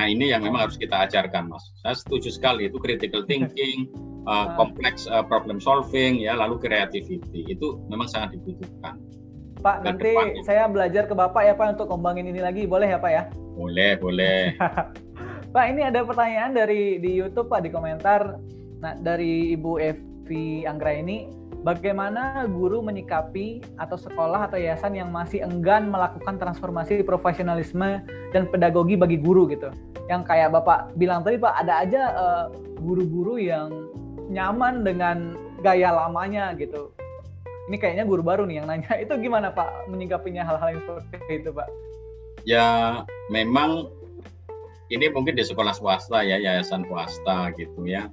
[0.00, 1.62] Nah ini yang memang harus kita ajarkan, Mas.
[1.84, 3.92] Saya setuju sekali itu critical thinking,
[4.28, 9.00] uh, complex uh, problem solving, ya, lalu creativity itu memang sangat dibutuhkan.
[9.58, 10.42] Pak, Dan nanti depannya.
[10.46, 13.22] saya belajar ke Bapak ya Pak untuk kembangin ini lagi, boleh ya Pak ya?
[13.58, 14.54] Boleh, boleh.
[15.54, 18.38] Pak, ini ada pertanyaan dari di YouTube Pak di komentar.
[18.78, 21.26] Nah, dari Ibu Evi Anggra ini,
[21.66, 28.94] bagaimana guru menyikapi atau sekolah atau yayasan yang masih enggan melakukan transformasi profesionalisme dan pedagogi
[28.94, 29.72] bagi guru gitu.
[30.08, 32.44] yang kayak bapak bilang tadi pak ada aja uh,
[32.80, 33.68] guru-guru yang
[34.28, 36.92] nyaman dengan gaya lamanya gitu.
[37.68, 38.92] Ini kayaknya guru baru nih yang nanya.
[39.04, 41.68] Itu gimana pak menyikapinya hal-hal yang seperti itu pak?
[42.46, 43.92] Ya memang
[44.88, 48.08] ini mungkin di sekolah swasta ya yayasan swasta gitu ya.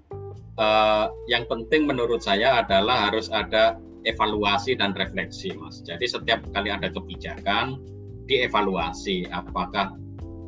[0.55, 3.75] Uh, yang penting menurut saya adalah harus ada
[4.07, 5.83] evaluasi dan refleksi mas.
[5.83, 7.79] Jadi setiap kali ada kebijakan
[8.27, 9.95] dievaluasi apakah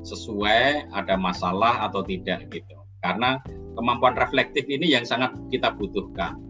[0.03, 2.76] sesuai ada masalah atau tidak gitu.
[3.03, 3.39] Karena
[3.78, 6.41] kemampuan reflektif ini yang sangat kita butuhkan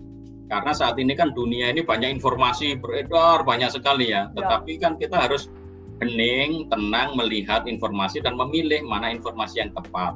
[0.47, 4.39] karena saat ini kan dunia ini banyak informasi beredar banyak sekali ya, ya.
[4.39, 5.51] tetapi kan kita harus
[5.99, 10.15] hening, tenang melihat informasi dan memilih mana informasi yang tepat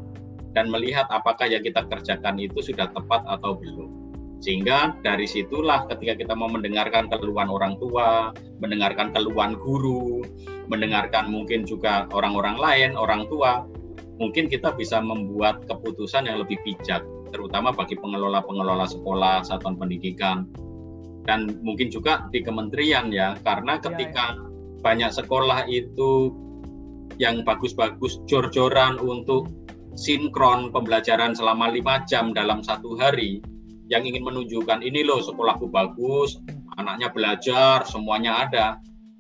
[0.56, 3.92] dan melihat apakah yang kita kerjakan itu sudah tepat atau belum.
[4.42, 10.26] Sehingga dari situlah ketika kita mau mendengarkan keluhan orang tua, mendengarkan keluhan guru,
[10.66, 13.70] mendengarkan mungkin juga orang-orang lain, orang tua,
[14.22, 17.02] mungkin kita bisa membuat keputusan yang lebih bijak,
[17.34, 20.46] terutama bagi pengelola-pengelola sekolah, satuan pendidikan,
[21.26, 24.50] dan mungkin juga di kementerian ya, karena iya, ketika ya, ya
[24.82, 26.34] banyak sekolah itu
[27.22, 29.50] yang bagus-bagus jor-joran untuk
[29.94, 33.42] sinkron pembelajaran selama lima jam dalam satu hari
[33.92, 36.40] yang ingin menunjukkan ini loh sekolahku bagus
[36.80, 38.68] anaknya belajar semuanya ada.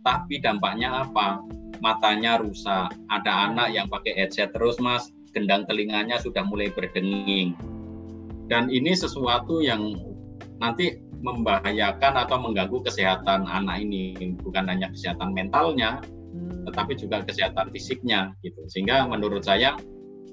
[0.01, 1.45] Tapi dampaknya apa
[1.81, 2.93] matanya rusak.
[3.09, 5.09] Ada anak yang pakai headset terus mas.
[5.33, 7.57] Gendang telinganya sudah mulai berdenging.
[8.47, 9.95] Dan ini sesuatu yang
[10.61, 14.13] nanti membahayakan atau mengganggu kesehatan anak ini.
[14.39, 16.69] Bukan hanya kesehatan mentalnya hmm.
[16.69, 18.61] tetapi juga kesehatan fisiknya gitu.
[18.69, 19.75] Sehingga menurut saya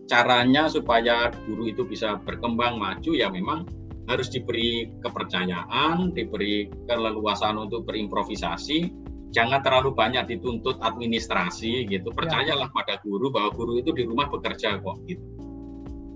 [0.09, 3.69] caranya supaya guru itu bisa berkembang maju ya memang
[4.09, 8.89] harus diberi kepercayaan diberi keleluasan untuk berimprovisasi
[9.31, 12.17] jangan terlalu banyak dituntut administrasi gitu ya.
[12.17, 15.25] percayalah pada guru bahwa guru itu di rumah bekerja kok gitu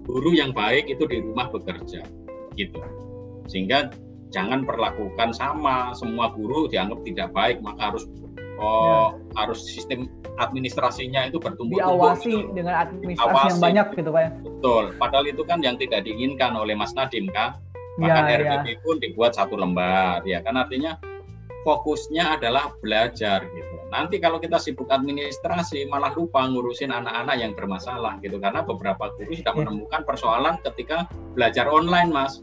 [0.08, 2.02] guru yang baik itu di rumah bekerja
[2.56, 2.78] gitu
[3.46, 3.92] sehingga
[4.32, 8.08] jangan perlakukan sama semua guru dianggap tidak baik maka harus
[8.56, 9.44] oh ya.
[9.44, 10.08] harus sistem
[10.40, 12.56] administrasinya itu bertumbuh diawasi gitu.
[12.56, 13.48] dengan administrasi diawasi.
[13.52, 17.28] yang banyak gitu pak ya betul padahal itu kan yang tidak diinginkan oleh Mas Nadim
[17.28, 17.60] kan
[18.00, 18.76] bahkan ya, RPP ya.
[18.80, 20.96] pun dibuat satu lembar ya kan artinya
[21.62, 28.18] fokusnya adalah belajar gitu nanti kalau kita sibuk administrasi malah lupa ngurusin anak-anak yang bermasalah
[28.24, 29.58] gitu karena beberapa guru sudah ya.
[29.62, 32.42] menemukan persoalan ketika belajar online mas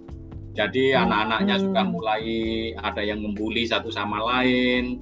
[0.60, 1.04] jadi hmm.
[1.08, 2.24] anak-anaknya sudah mulai
[2.76, 4.98] ada yang membuli satu sama lain,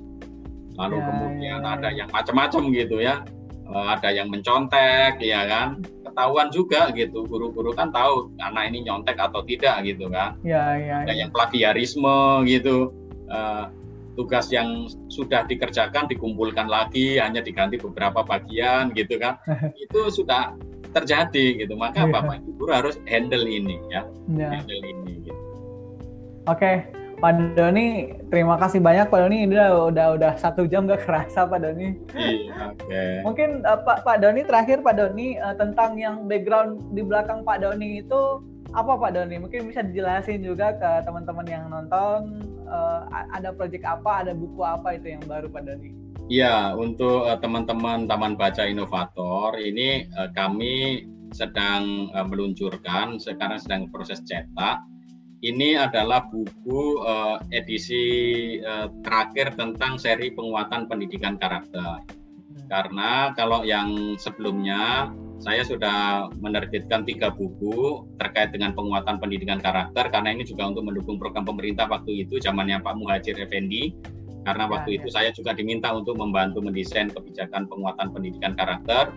[0.76, 1.98] lalu ya, kemudian ya, ada ya.
[2.04, 3.26] yang macam-macam gitu ya,
[3.72, 7.24] uh, ada yang mencontek, ya kan, ketahuan juga gitu.
[7.26, 10.36] Guru-guru kan tahu anak ini nyontek atau tidak gitu kan.
[10.44, 11.26] Ya, ya, ada ya.
[11.26, 12.92] yang plagiarisme gitu.
[13.28, 13.72] Uh,
[14.18, 19.38] tugas yang sudah dikerjakan dikumpulkan lagi hanya diganti beberapa bagian gitu kan
[19.86, 20.58] itu sudah
[20.92, 22.12] terjadi gitu maka yeah.
[22.12, 24.02] bapak ibu guru harus handle ini ya
[24.34, 24.58] yeah.
[24.58, 25.42] handle ini gitu.
[26.48, 26.88] Oke,
[27.20, 29.44] Pak Doni, terima kasih banyak Pak Doni.
[29.44, 31.98] Ini udah udah, udah satu jam gak kerasa Pak Doni.
[32.14, 32.88] Iya, oke.
[32.88, 33.14] Okay.
[33.26, 37.66] Mungkin uh, Pak Pak Doni terakhir Pak Doni uh, tentang yang background di belakang Pak
[37.66, 39.36] Doni itu apa Pak Doni?
[39.40, 45.00] Mungkin bisa dijelasin juga ke teman-teman yang nonton uh, ada proyek apa, ada buku apa
[45.00, 45.92] itu yang baru Pak Doni?
[46.28, 53.88] Iya, untuk uh, teman-teman Taman Baca Inovator ini uh, kami sedang uh, meluncurkan, sekarang sedang
[53.88, 54.84] proses cetak
[55.46, 58.04] ini adalah buku uh, edisi
[58.66, 62.02] uh, terakhir tentang seri penguatan pendidikan karakter.
[62.68, 70.34] Karena kalau yang sebelumnya saya sudah menerbitkan tiga buku terkait dengan penguatan pendidikan karakter karena
[70.34, 73.94] ini juga untuk mendukung program pemerintah waktu itu zamannya Pak Muhajir Effendi
[74.48, 75.14] karena waktu ya, itu ya.
[75.14, 79.14] saya juga diminta untuk membantu mendesain kebijakan penguatan pendidikan karakter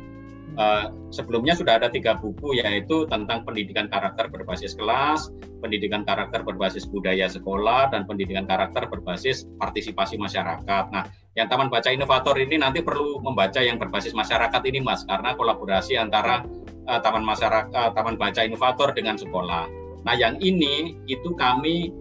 [0.59, 5.31] Uh, sebelumnya sudah ada tiga buku yaitu tentang pendidikan karakter berbasis kelas,
[5.63, 10.85] pendidikan karakter berbasis budaya sekolah, dan pendidikan karakter berbasis partisipasi masyarakat.
[10.91, 11.07] Nah,
[11.41, 15.97] yang Taman Baca Inovator ini nanti perlu membaca yang berbasis masyarakat ini, Mas, karena kolaborasi
[15.97, 16.45] antara
[16.85, 19.65] uh, Taman Masyarakat, uh, Taman Baca Inovator dengan sekolah.
[20.05, 21.97] Nah, yang ini itu kami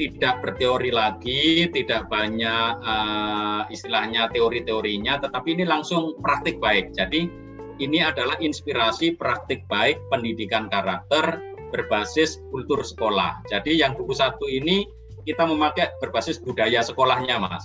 [0.00, 6.96] tidak berteori lagi, tidak banyak uh, istilahnya teori-teorinya, tetapi ini langsung praktik baik.
[6.96, 7.28] Jadi
[7.76, 13.44] ini adalah inspirasi praktik baik pendidikan karakter berbasis kultur sekolah.
[13.52, 14.88] Jadi yang buku satu ini
[15.28, 17.64] kita memakai berbasis budaya sekolahnya, Mas.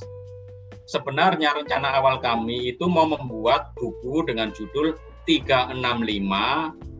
[0.87, 4.95] Sebenarnya rencana awal kami itu mau membuat buku dengan judul
[5.27, 5.83] 365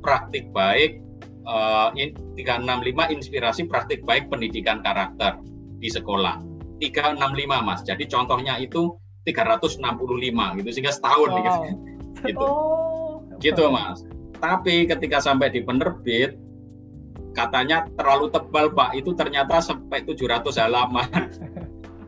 [0.03, 0.99] praktik baik
[1.47, 5.39] uh, eh, 365 inspirasi praktik baik pendidikan karakter
[5.79, 6.43] di sekolah.
[6.83, 7.23] 365
[7.63, 7.81] Mas.
[7.87, 9.79] Jadi contohnya itu 365
[10.59, 11.39] gitu sehingga setahun wow.
[11.39, 11.59] gitu.
[12.29, 12.47] gitu.
[12.47, 12.87] Oh
[13.41, 14.01] gitu mas
[14.37, 16.37] Tapi ketika sampai di penerbit,
[17.33, 21.09] katanya terlalu tebal Pak, itu ternyata sampai 700 halaman.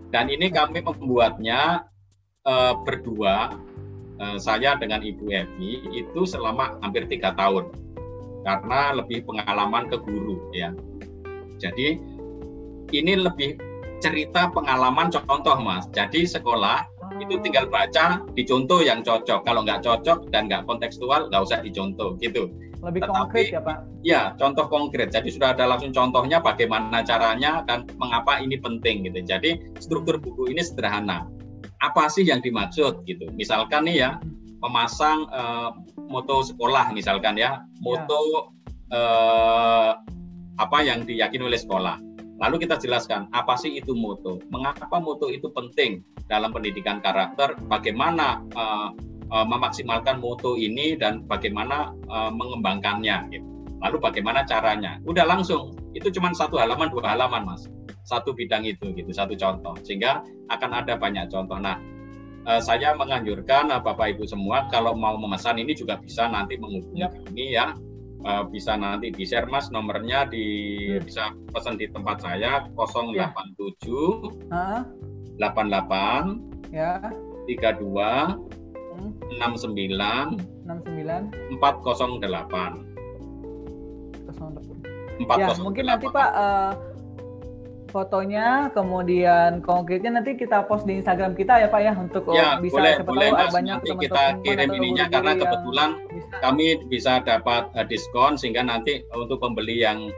[0.10, 1.86] Dan ini kami membuatnya
[2.46, 3.54] uh, berdua,
[4.18, 7.70] uh, saya dengan Ibu Evi, itu selama hampir tiga tahun.
[8.42, 10.74] Karena lebih pengalaman ke guru ya.
[11.60, 12.00] Jadi
[12.96, 13.60] ini lebih
[14.00, 15.86] cerita pengalaman contoh Mas.
[15.92, 16.88] Jadi sekolah
[17.20, 22.16] itu tinggal baca dicontoh yang cocok kalau nggak cocok dan nggak kontekstual nggak usah dicontoh
[22.22, 22.48] gitu
[22.80, 23.78] lebih Tetapi, konkret ya pak?
[24.02, 25.12] ya contoh konkret.
[25.12, 29.20] Jadi sudah ada langsung contohnya bagaimana caranya dan mengapa ini penting gitu.
[29.24, 31.28] Jadi struktur buku ini sederhana.
[31.84, 33.28] Apa sih yang dimaksud gitu?
[33.36, 34.12] Misalkan nih ya
[34.60, 35.72] memasang uh,
[36.08, 37.64] moto sekolah misalkan ya.
[37.84, 38.52] Moto
[38.92, 38.96] ya.
[38.96, 39.92] uh,
[40.60, 42.00] apa yang diyakini oleh sekolah.
[42.40, 46.00] Lalu kita jelaskan apa sih itu moto, mengapa moto itu penting
[46.32, 48.96] dalam pendidikan karakter, bagaimana uh,
[49.32, 53.30] uh, memaksimalkan moto ini dan bagaimana uh, mengembangkannya.
[53.34, 53.48] Gitu.
[53.80, 55.00] Lalu bagaimana caranya?
[55.08, 57.64] Udah langsung, itu cuma satu halaman dua halaman mas,
[58.04, 59.74] satu bidang itu gitu, satu contoh.
[59.88, 60.20] Sehingga
[60.52, 61.56] akan ada banyak contoh.
[61.56, 61.80] Nah,
[62.50, 67.04] uh, saya menganjurkan uh, bapak ibu semua kalau mau memesan ini juga bisa nanti menghubungi
[67.04, 67.10] ya.
[67.10, 67.66] kami ya
[68.26, 70.46] uh, bisa nanti di share mas nomornya di
[70.96, 71.04] hmm.
[71.04, 73.30] bisa pesan di tempat saya 087 ya.
[74.52, 74.82] uh.
[75.40, 77.00] 88 ya
[77.48, 78.59] 32 hmm.
[79.40, 82.90] 69 69 408
[85.20, 86.72] 408 ya, mungkin nanti Pak uh,
[87.90, 92.78] fotonya, kemudian konkretnya nanti kita post di Instagram kita ya Pak ya untuk ya, bisa
[92.78, 96.36] boleh, boleh, tahu mas, banyak nanti kita kirim ininya karena kebetulan bisa.
[96.40, 100.14] kami bisa dapat uh, diskon sehingga nanti untuk pembeli yang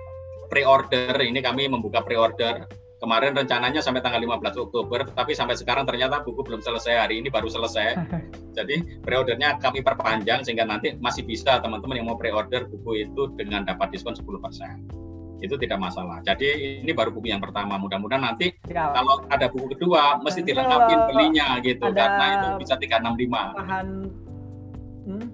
[0.51, 2.67] pre-order ini kami membuka pre-order
[3.01, 7.33] kemarin rencananya sampai tanggal 15 Oktober tapi sampai sekarang ternyata buku belum selesai hari ini
[7.33, 7.97] baru selesai
[8.57, 13.65] jadi pre-ordernya kami perpanjang sehingga nanti masih bisa teman-teman yang mau pre-order buku itu dengan
[13.65, 15.01] dapat diskon 10%
[15.41, 16.21] itu tidak masalah.
[16.21, 17.73] Jadi ini baru buku yang pertama.
[17.81, 18.93] Mudah-mudahan nanti ya.
[18.93, 23.57] kalau ada buku kedua mesti dilengkapi belinya gitu karena itu bisa 365.
[23.57, 23.87] Bahan
[25.09, 25.25] hmm?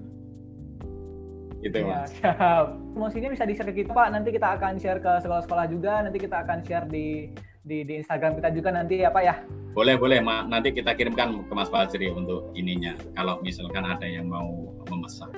[1.59, 2.09] Gitu ya, Mas.
[2.15, 2.65] Siap.
[2.95, 4.07] Promosinya bisa di-share ke kita Pak.
[4.15, 6.05] Nanti kita akan share ke sekolah-sekolah juga.
[6.05, 7.33] Nanti kita akan share di
[7.67, 9.35] di, di Instagram kita juga nanti ya Pak ya.
[9.75, 10.23] Boleh, boleh.
[10.23, 10.47] Ma.
[10.47, 12.95] Nanti kita kirimkan ke Mas Fajri untuk ininya.
[13.13, 15.29] Kalau misalkan ada yang mau memesan.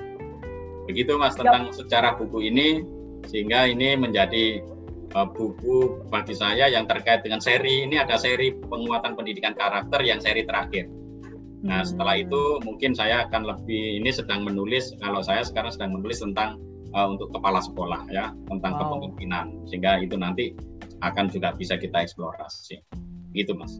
[0.86, 1.86] Begitu Mas tentang Siap.
[1.86, 2.86] secara buku ini
[3.28, 4.64] sehingga ini menjadi
[5.18, 10.22] uh, buku bagi saya yang terkait dengan seri ini ada seri penguatan pendidikan karakter yang
[10.24, 10.88] seri terakhir.
[11.60, 12.24] Nah setelah hmm.
[12.30, 16.56] itu mungkin saya akan lebih ini sedang menulis kalau saya sekarang sedang menulis tentang
[16.96, 18.80] uh, untuk kepala sekolah ya tentang wow.
[18.88, 20.56] kepemimpinan sehingga itu nanti
[21.02, 22.84] akan juga bisa kita eksplorasi.
[23.36, 23.80] Gitu mas.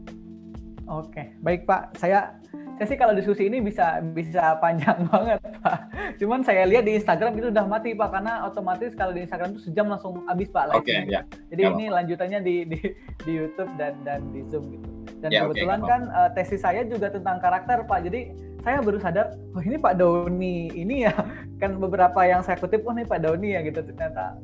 [0.90, 2.34] Oke baik pak saya
[2.80, 5.78] saya sih kalau diskusi ini bisa bisa panjang banget pak.
[6.16, 9.68] Cuman saya lihat di Instagram itu udah mati pak karena otomatis kalau di Instagram itu
[9.68, 10.72] sejam langsung habis pak.
[10.72, 11.20] Oke okay, ya.
[11.52, 12.80] Jadi ya, ini lanjutannya di, di
[13.20, 14.88] di YouTube dan dan di Zoom gitu.
[15.20, 18.00] Dan ya, kebetulan okay, kan uh, tesis saya juga tentang karakter pak.
[18.08, 18.32] Jadi
[18.64, 21.12] saya baru sadar, oh ini Pak Doni ini ya
[21.62, 24.36] kan beberapa yang saya kutip, oh ini Pak Doni ya gitu ternyata.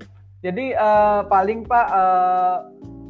[0.44, 2.56] Jadi uh, paling Pak uh,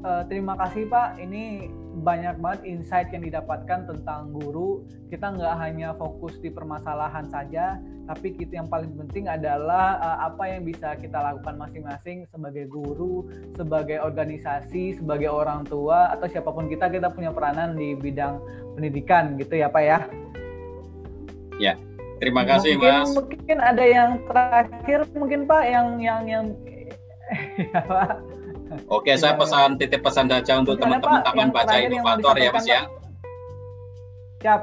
[0.07, 1.19] uh, terima kasih Pak.
[1.19, 1.71] Ini
[2.07, 4.87] banyak banget insight yang didapatkan tentang guru.
[5.11, 10.55] Kita nggak hanya fokus di permasalahan saja, tapi kita yang paling penting adalah uh, apa
[10.55, 13.27] yang bisa kita lakukan masing-masing sebagai guru,
[13.59, 18.39] sebagai organisasi, sebagai orang tua atau siapa pun kita kita punya peranan di bidang
[18.79, 19.99] pendidikan gitu ya Pak ya.
[21.57, 21.73] Ya,
[22.21, 23.11] terima kasih mungkin, Mas.
[23.17, 26.45] Mungkin ada yang terakhir mungkin Pak yang yang yang
[27.73, 28.13] Pak.
[28.97, 32.83] Oke, saya pesan titip pesan saja untuk teman-teman Taman Baca Inovator ya, Mas ya.
[34.43, 34.63] Siap.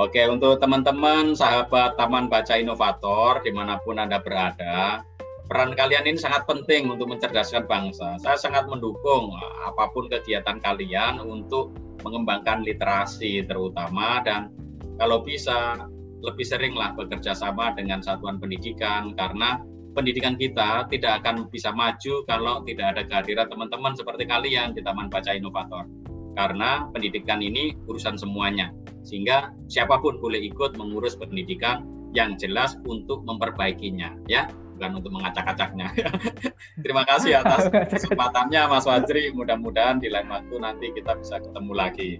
[0.00, 5.04] Oke, untuk teman-teman sahabat Taman Baca Inovator di mana pun Anda berada,
[5.44, 8.16] peran kalian ini sangat penting untuk mencerdaskan bangsa.
[8.16, 9.36] Saya sangat mendukung
[9.68, 14.48] apa pun kegiatan kalian untuk mengembangkan literasi terutama dan
[14.96, 15.86] kalau bisa
[16.24, 19.60] lebih seringlah bekerja sama dengan satuan pendidikan karena
[19.92, 25.12] pendidikan kita tidak akan bisa maju kalau tidak ada kehadiran teman-teman seperti kalian di Taman
[25.12, 25.84] Baca Inovator.
[26.32, 28.72] Karena pendidikan ini urusan semuanya.
[29.04, 31.84] Sehingga siapa pun boleh ikut mengurus pendidikan
[32.16, 35.92] yang jelas untuk memperbaikinya, ya, bukan untuk mengacak-acaknya.
[36.84, 39.32] Terima kasih atas kesempatannya Mas Wajri.
[39.36, 42.10] Mudah-mudahan di lain waktu nanti kita bisa ketemu lagi.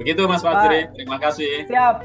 [0.00, 1.68] Begitu Mas Wajri, terima kasih.
[1.68, 1.96] Siap.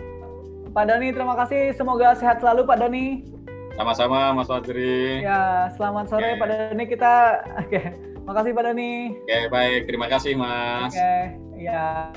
[0.76, 1.74] Pak Doni, terima kasih.
[1.74, 3.37] Semoga sehat selalu Pak Doni.
[3.78, 5.22] Sama-sama Mas Fadri.
[5.22, 6.42] Ya, selamat sore okay.
[6.42, 7.14] Pak Doni kita.
[7.62, 7.86] Oke, okay.
[8.26, 9.14] makasih Pak Doni.
[9.14, 9.82] Oke, okay, baik.
[9.86, 10.98] Terima kasih Mas.
[10.98, 11.22] Oke, okay.
[11.62, 12.10] ya.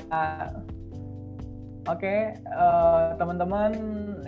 [1.85, 2.21] Oke, okay,
[2.57, 3.77] uh, teman-teman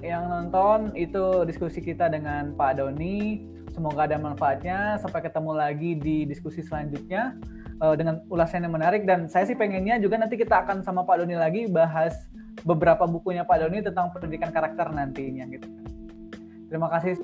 [0.05, 3.49] yang nonton itu diskusi kita dengan Pak Doni.
[3.73, 5.01] Semoga ada manfaatnya.
[5.01, 7.33] Sampai ketemu lagi di diskusi selanjutnya
[7.81, 9.09] uh, dengan ulasan yang menarik.
[9.09, 12.13] Dan saya sih pengennya juga nanti kita akan sama Pak Doni lagi bahas
[12.61, 15.92] beberapa bukunya Pak Doni tentang pendidikan karakter nantinya gitu.
[16.73, 17.21] Terima kasih.